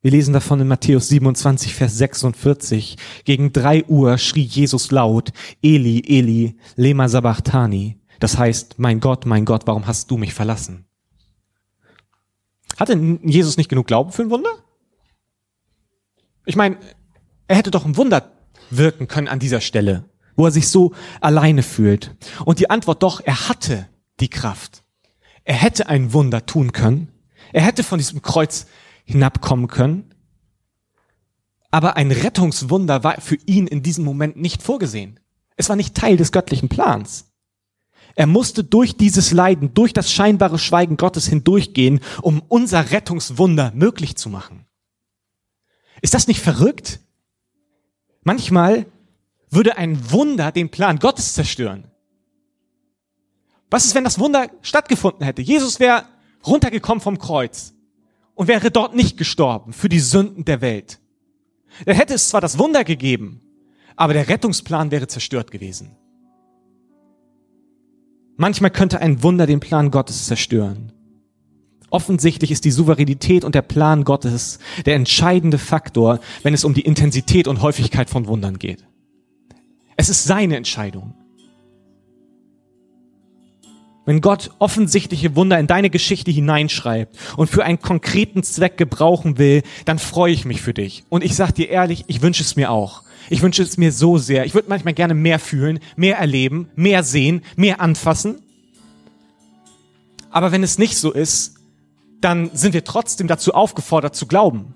Wir 0.00 0.12
lesen 0.12 0.32
davon 0.32 0.60
in 0.60 0.68
Matthäus 0.68 1.08
27, 1.08 1.74
Vers 1.74 1.98
46. 1.98 2.96
Gegen 3.24 3.52
drei 3.52 3.84
Uhr 3.84 4.16
schrie 4.18 4.44
Jesus 4.44 4.92
laut, 4.92 5.32
Eli, 5.60 6.04
Eli, 6.06 6.56
lema 6.76 7.08
sabachthani. 7.08 7.98
Das 8.20 8.38
heißt, 8.38 8.78
mein 8.78 9.00
Gott, 9.00 9.26
mein 9.26 9.44
Gott, 9.44 9.66
warum 9.66 9.88
hast 9.88 10.10
du 10.10 10.16
mich 10.16 10.34
verlassen? 10.34 10.86
Hatte 12.76 13.18
Jesus 13.24 13.56
nicht 13.56 13.68
genug 13.68 13.88
Glauben 13.88 14.12
für 14.12 14.22
ein 14.22 14.30
Wunder? 14.30 14.50
Ich 16.46 16.54
meine, 16.54 16.76
er 17.48 17.56
hätte 17.56 17.72
doch 17.72 17.84
ein 17.84 17.96
Wunder 17.96 18.30
wirken 18.70 19.08
können 19.08 19.26
an 19.26 19.40
dieser 19.40 19.60
Stelle, 19.60 20.04
wo 20.36 20.44
er 20.44 20.52
sich 20.52 20.68
so 20.68 20.94
alleine 21.20 21.64
fühlt. 21.64 22.14
Und 22.44 22.60
die 22.60 22.70
Antwort 22.70 23.02
doch, 23.02 23.20
er 23.24 23.48
hatte 23.48 23.88
die 24.20 24.30
Kraft. 24.30 24.84
Er 25.42 25.56
hätte 25.56 25.88
ein 25.88 26.12
Wunder 26.12 26.46
tun 26.46 26.70
können. 26.70 27.08
Er 27.52 27.62
hätte 27.62 27.82
von 27.82 27.98
diesem 27.98 28.22
Kreuz 28.22 28.66
hinabkommen 29.08 29.68
können. 29.68 30.14
Aber 31.70 31.96
ein 31.96 32.12
Rettungswunder 32.12 33.04
war 33.04 33.20
für 33.20 33.38
ihn 33.46 33.66
in 33.66 33.82
diesem 33.82 34.04
Moment 34.04 34.36
nicht 34.36 34.62
vorgesehen. 34.62 35.18
Es 35.56 35.68
war 35.68 35.76
nicht 35.76 35.94
Teil 35.94 36.16
des 36.16 36.30
göttlichen 36.30 36.68
Plans. 36.68 37.32
Er 38.14 38.26
musste 38.26 38.64
durch 38.64 38.96
dieses 38.96 39.32
Leiden, 39.32 39.72
durch 39.74 39.92
das 39.92 40.12
scheinbare 40.12 40.58
Schweigen 40.58 40.96
Gottes 40.96 41.26
hindurchgehen, 41.26 42.00
um 42.20 42.42
unser 42.48 42.90
Rettungswunder 42.90 43.72
möglich 43.74 44.16
zu 44.16 44.28
machen. 44.28 44.66
Ist 46.02 46.14
das 46.14 46.26
nicht 46.26 46.40
verrückt? 46.40 47.00
Manchmal 48.22 48.86
würde 49.50 49.78
ein 49.78 50.10
Wunder 50.10 50.52
den 50.52 50.70
Plan 50.70 50.98
Gottes 50.98 51.32
zerstören. 51.32 51.90
Was 53.70 53.86
ist, 53.86 53.94
wenn 53.94 54.04
das 54.04 54.18
Wunder 54.18 54.50
stattgefunden 54.62 55.24
hätte? 55.24 55.42
Jesus 55.42 55.80
wäre 55.80 56.04
runtergekommen 56.46 57.00
vom 57.00 57.18
Kreuz 57.18 57.74
und 58.38 58.46
wäre 58.46 58.70
dort 58.70 58.94
nicht 58.94 59.16
gestorben 59.16 59.72
für 59.72 59.88
die 59.88 59.98
Sünden 59.98 60.44
der 60.44 60.60
Welt. 60.60 61.00
Dann 61.84 61.96
hätte 61.96 62.14
es 62.14 62.28
zwar 62.28 62.40
das 62.40 62.56
Wunder 62.56 62.84
gegeben, 62.84 63.40
aber 63.96 64.12
der 64.12 64.28
Rettungsplan 64.28 64.92
wäre 64.92 65.08
zerstört 65.08 65.50
gewesen. 65.50 65.96
Manchmal 68.36 68.70
könnte 68.70 69.00
ein 69.00 69.24
Wunder 69.24 69.48
den 69.48 69.58
Plan 69.58 69.90
Gottes 69.90 70.26
zerstören. 70.26 70.92
Offensichtlich 71.90 72.52
ist 72.52 72.64
die 72.64 72.70
Souveränität 72.70 73.42
und 73.42 73.56
der 73.56 73.62
Plan 73.62 74.04
Gottes 74.04 74.60
der 74.86 74.94
entscheidende 74.94 75.58
Faktor, 75.58 76.20
wenn 76.44 76.54
es 76.54 76.64
um 76.64 76.74
die 76.74 76.82
Intensität 76.82 77.48
und 77.48 77.60
Häufigkeit 77.60 78.08
von 78.08 78.28
Wundern 78.28 78.60
geht. 78.60 78.86
Es 79.96 80.08
ist 80.08 80.22
seine 80.22 80.56
Entscheidung. 80.56 81.14
Wenn 84.08 84.22
Gott 84.22 84.52
offensichtliche 84.58 85.36
Wunder 85.36 85.58
in 85.58 85.66
deine 85.66 85.90
Geschichte 85.90 86.30
hineinschreibt 86.30 87.14
und 87.36 87.50
für 87.50 87.62
einen 87.62 87.78
konkreten 87.78 88.42
Zweck 88.42 88.78
gebrauchen 88.78 89.36
will, 89.36 89.62
dann 89.84 89.98
freue 89.98 90.32
ich 90.32 90.46
mich 90.46 90.62
für 90.62 90.72
dich. 90.72 91.04
Und 91.10 91.22
ich 91.22 91.36
sage 91.36 91.52
dir 91.52 91.68
ehrlich, 91.68 92.06
ich 92.06 92.22
wünsche 92.22 92.42
es 92.42 92.56
mir 92.56 92.70
auch. 92.70 93.02
Ich 93.28 93.42
wünsche 93.42 93.62
es 93.62 93.76
mir 93.76 93.92
so 93.92 94.16
sehr. 94.16 94.46
Ich 94.46 94.54
würde 94.54 94.70
manchmal 94.70 94.94
gerne 94.94 95.12
mehr 95.12 95.38
fühlen, 95.38 95.78
mehr 95.94 96.16
erleben, 96.16 96.70
mehr 96.74 97.02
sehen, 97.02 97.42
mehr 97.54 97.82
anfassen. 97.82 98.40
Aber 100.30 100.52
wenn 100.52 100.62
es 100.62 100.78
nicht 100.78 100.96
so 100.96 101.12
ist, 101.12 101.56
dann 102.22 102.48
sind 102.54 102.72
wir 102.72 102.84
trotzdem 102.84 103.28
dazu 103.28 103.52
aufgefordert 103.52 104.16
zu 104.16 104.26
glauben. 104.26 104.72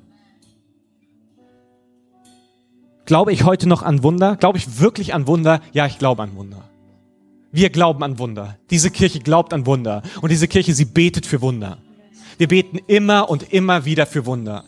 Glaube 3.06 3.32
ich 3.32 3.44
heute 3.44 3.66
noch 3.66 3.82
an 3.82 4.02
Wunder? 4.02 4.36
Glaube 4.36 4.58
ich 4.58 4.78
wirklich 4.78 5.14
an 5.14 5.26
Wunder? 5.26 5.62
Ja, 5.72 5.86
ich 5.86 5.96
glaube 5.96 6.22
an 6.22 6.36
Wunder. 6.36 6.68
Wir 7.52 7.68
glauben 7.68 8.02
an 8.02 8.18
Wunder. 8.18 8.58
Diese 8.70 8.90
Kirche 8.90 9.20
glaubt 9.20 9.52
an 9.52 9.66
Wunder. 9.66 10.02
Und 10.22 10.32
diese 10.32 10.48
Kirche, 10.48 10.72
sie 10.72 10.86
betet 10.86 11.26
für 11.26 11.42
Wunder. 11.42 11.78
Wir 12.38 12.48
beten 12.48 12.78
immer 12.86 13.28
und 13.28 13.52
immer 13.52 13.84
wieder 13.84 14.06
für 14.06 14.24
Wunder. 14.24 14.64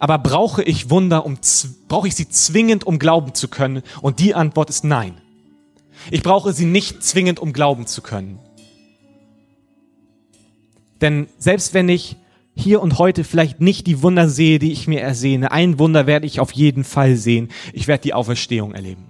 Aber 0.00 0.18
brauche 0.18 0.62
ich 0.62 0.90
Wunder, 0.90 1.24
um, 1.24 1.38
brauche 1.86 2.08
ich 2.08 2.16
sie 2.16 2.28
zwingend, 2.28 2.84
um 2.84 2.98
glauben 2.98 3.34
zu 3.34 3.48
können? 3.48 3.82
Und 4.02 4.18
die 4.18 4.34
Antwort 4.34 4.68
ist 4.68 4.84
nein. 4.84 5.20
Ich 6.10 6.22
brauche 6.22 6.52
sie 6.52 6.66
nicht 6.66 7.02
zwingend, 7.02 7.38
um 7.40 7.52
glauben 7.52 7.86
zu 7.86 8.02
können. 8.02 8.38
Denn 11.00 11.28
selbst 11.38 11.74
wenn 11.74 11.88
ich 11.88 12.16
hier 12.58 12.82
und 12.82 12.98
heute 12.98 13.24
vielleicht 13.24 13.60
nicht 13.60 13.86
die 13.86 14.02
Wunder 14.02 14.28
sehe, 14.28 14.58
die 14.58 14.72
ich 14.72 14.88
mir 14.88 15.00
ersehne, 15.00 15.52
ein 15.52 15.78
Wunder 15.78 16.06
werde 16.06 16.26
ich 16.26 16.40
auf 16.40 16.52
jeden 16.52 16.84
Fall 16.84 17.16
sehen. 17.16 17.50
Ich 17.72 17.86
werde 17.86 18.02
die 18.02 18.14
Auferstehung 18.14 18.74
erleben. 18.74 19.04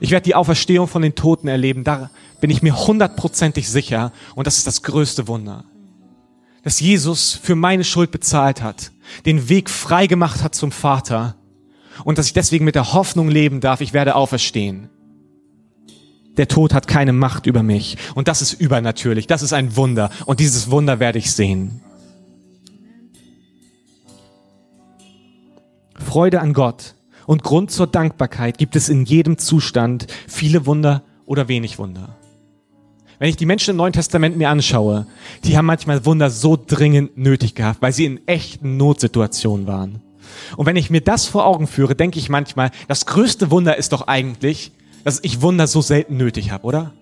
Ich 0.00 0.10
werde 0.10 0.24
die 0.24 0.34
Auferstehung 0.34 0.86
von 0.86 1.02
den 1.02 1.14
Toten 1.14 1.48
erleben. 1.48 1.84
Da 1.84 2.10
bin 2.40 2.50
ich 2.50 2.62
mir 2.62 2.86
hundertprozentig 2.86 3.68
sicher. 3.68 4.12
Und 4.34 4.46
das 4.46 4.58
ist 4.58 4.66
das 4.66 4.82
größte 4.82 5.28
Wunder. 5.28 5.64
Dass 6.62 6.80
Jesus 6.80 7.38
für 7.40 7.54
meine 7.54 7.84
Schuld 7.84 8.10
bezahlt 8.10 8.62
hat, 8.62 8.92
den 9.26 9.48
Weg 9.48 9.70
frei 9.70 10.06
gemacht 10.06 10.42
hat 10.42 10.54
zum 10.54 10.72
Vater 10.72 11.36
und 12.04 12.18
dass 12.18 12.26
ich 12.26 12.32
deswegen 12.32 12.64
mit 12.64 12.74
der 12.74 12.92
Hoffnung 12.92 13.28
leben 13.28 13.60
darf, 13.60 13.80
ich 13.80 13.92
werde 13.92 14.14
auferstehen. 14.14 14.88
Der 16.36 16.48
Tod 16.48 16.74
hat 16.74 16.86
keine 16.86 17.12
Macht 17.12 17.46
über 17.46 17.62
mich. 17.62 17.96
Und 18.14 18.28
das 18.28 18.40
ist 18.40 18.52
übernatürlich. 18.54 19.26
Das 19.26 19.42
ist 19.42 19.52
ein 19.52 19.76
Wunder. 19.76 20.10
Und 20.26 20.40
dieses 20.40 20.70
Wunder 20.70 21.00
werde 21.00 21.18
ich 21.18 21.32
sehen. 21.32 21.82
Freude 26.00 26.40
an 26.40 26.52
Gott 26.52 26.94
und 27.26 27.42
Grund 27.42 27.70
zur 27.70 27.86
Dankbarkeit 27.86 28.58
gibt 28.58 28.74
es 28.76 28.88
in 28.88 29.04
jedem 29.04 29.38
Zustand 29.38 30.06
viele 30.26 30.66
Wunder 30.66 31.02
oder 31.26 31.48
wenig 31.48 31.78
Wunder. 31.78 32.16
Wenn 33.18 33.28
ich 33.28 33.36
die 33.36 33.46
Menschen 33.46 33.72
im 33.72 33.76
Neuen 33.76 33.92
Testament 33.92 34.36
mir 34.38 34.48
anschaue, 34.48 35.06
die 35.44 35.56
haben 35.56 35.66
manchmal 35.66 36.06
Wunder 36.06 36.30
so 36.30 36.56
dringend 36.56 37.18
nötig 37.18 37.54
gehabt, 37.54 37.82
weil 37.82 37.92
sie 37.92 38.06
in 38.06 38.26
echten 38.26 38.78
Notsituationen 38.78 39.66
waren. 39.66 40.00
Und 40.56 40.66
wenn 40.66 40.76
ich 40.76 40.90
mir 40.90 41.02
das 41.02 41.26
vor 41.26 41.44
Augen 41.44 41.66
führe, 41.66 41.94
denke 41.94 42.18
ich 42.18 42.30
manchmal, 42.30 42.70
das 42.88 43.04
größte 43.04 43.50
Wunder 43.50 43.76
ist 43.76 43.92
doch 43.92 44.06
eigentlich, 44.08 44.72
dass 45.04 45.22
ich 45.22 45.42
Wunder 45.42 45.66
so 45.66 45.82
selten 45.82 46.16
nötig 46.16 46.50
habe, 46.50 46.64
oder? 46.64 46.92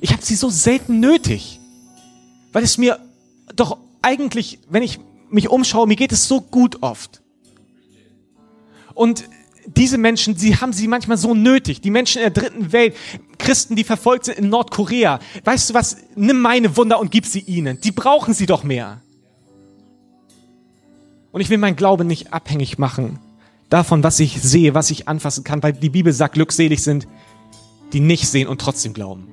Ich 0.00 0.12
habe 0.12 0.22
sie 0.22 0.36
so 0.36 0.48
selten 0.48 1.00
nötig, 1.00 1.60
weil 2.52 2.62
es 2.62 2.78
mir 2.78 3.00
doch 3.56 3.78
eigentlich, 4.00 4.60
wenn 4.68 4.82
ich 4.82 5.00
mich 5.28 5.48
umschaue, 5.48 5.88
mir 5.88 5.96
geht 5.96 6.12
es 6.12 6.28
so 6.28 6.40
gut 6.40 6.82
oft. 6.82 7.23
Und 8.94 9.28
diese 9.66 9.98
Menschen, 9.98 10.36
sie 10.36 10.56
haben 10.56 10.72
sie 10.72 10.88
manchmal 10.88 11.16
so 11.16 11.34
nötig. 11.34 11.80
Die 11.80 11.90
Menschen 11.90 12.22
in 12.22 12.32
der 12.32 12.42
dritten 12.42 12.72
Welt, 12.72 12.94
Christen, 13.38 13.76
die 13.76 13.84
verfolgt 13.84 14.26
sind 14.26 14.38
in 14.38 14.48
Nordkorea. 14.48 15.20
Weißt 15.44 15.70
du 15.70 15.74
was? 15.74 15.96
Nimm 16.16 16.40
meine 16.40 16.76
Wunder 16.76 17.00
und 17.00 17.10
gib 17.10 17.26
sie 17.26 17.40
ihnen. 17.40 17.80
Die 17.80 17.92
brauchen 17.92 18.34
sie 18.34 18.46
doch 18.46 18.62
mehr. 18.62 19.00
Und 21.32 21.40
ich 21.40 21.50
will 21.50 21.58
meinen 21.58 21.76
Glauben 21.76 22.06
nicht 22.06 22.32
abhängig 22.32 22.78
machen 22.78 23.18
davon, 23.68 24.04
was 24.04 24.20
ich 24.20 24.40
sehe, 24.40 24.74
was 24.74 24.90
ich 24.90 25.08
anfassen 25.08 25.42
kann, 25.42 25.62
weil 25.62 25.72
die 25.72 25.90
Bibel 25.90 26.12
sagt, 26.12 26.34
glückselig 26.34 26.82
sind, 26.82 27.08
die 27.92 28.00
nicht 28.00 28.28
sehen 28.28 28.46
und 28.46 28.60
trotzdem 28.60 28.92
glauben. 28.92 29.28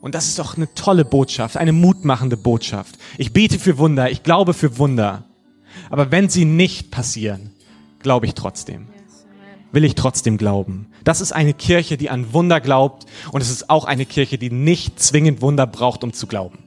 Und 0.00 0.14
das 0.14 0.28
ist 0.28 0.38
doch 0.38 0.56
eine 0.56 0.72
tolle 0.74 1.04
Botschaft, 1.04 1.56
eine 1.56 1.72
mutmachende 1.72 2.36
Botschaft. 2.36 2.96
Ich 3.16 3.32
bete 3.32 3.58
für 3.58 3.78
Wunder, 3.78 4.10
ich 4.10 4.22
glaube 4.22 4.52
für 4.52 4.78
Wunder. 4.78 5.24
Aber 5.90 6.10
wenn 6.10 6.28
sie 6.28 6.44
nicht 6.44 6.90
passieren, 6.90 7.53
glaube 8.04 8.26
ich 8.26 8.34
trotzdem 8.34 8.86
will 9.74 9.84
ich 9.84 9.96
trotzdem 9.96 10.36
glauben. 10.38 10.86
Das 11.02 11.20
ist 11.20 11.32
eine 11.32 11.52
Kirche, 11.52 11.96
die 11.96 12.08
an 12.08 12.32
Wunder 12.32 12.60
glaubt 12.60 13.06
und 13.32 13.40
es 13.40 13.50
ist 13.50 13.70
auch 13.70 13.84
eine 13.84 14.06
Kirche, 14.06 14.38
die 14.38 14.50
nicht 14.50 15.00
zwingend 15.00 15.42
Wunder 15.42 15.66
braucht, 15.66 16.04
um 16.04 16.12
zu 16.12 16.26
glauben. 16.26 16.63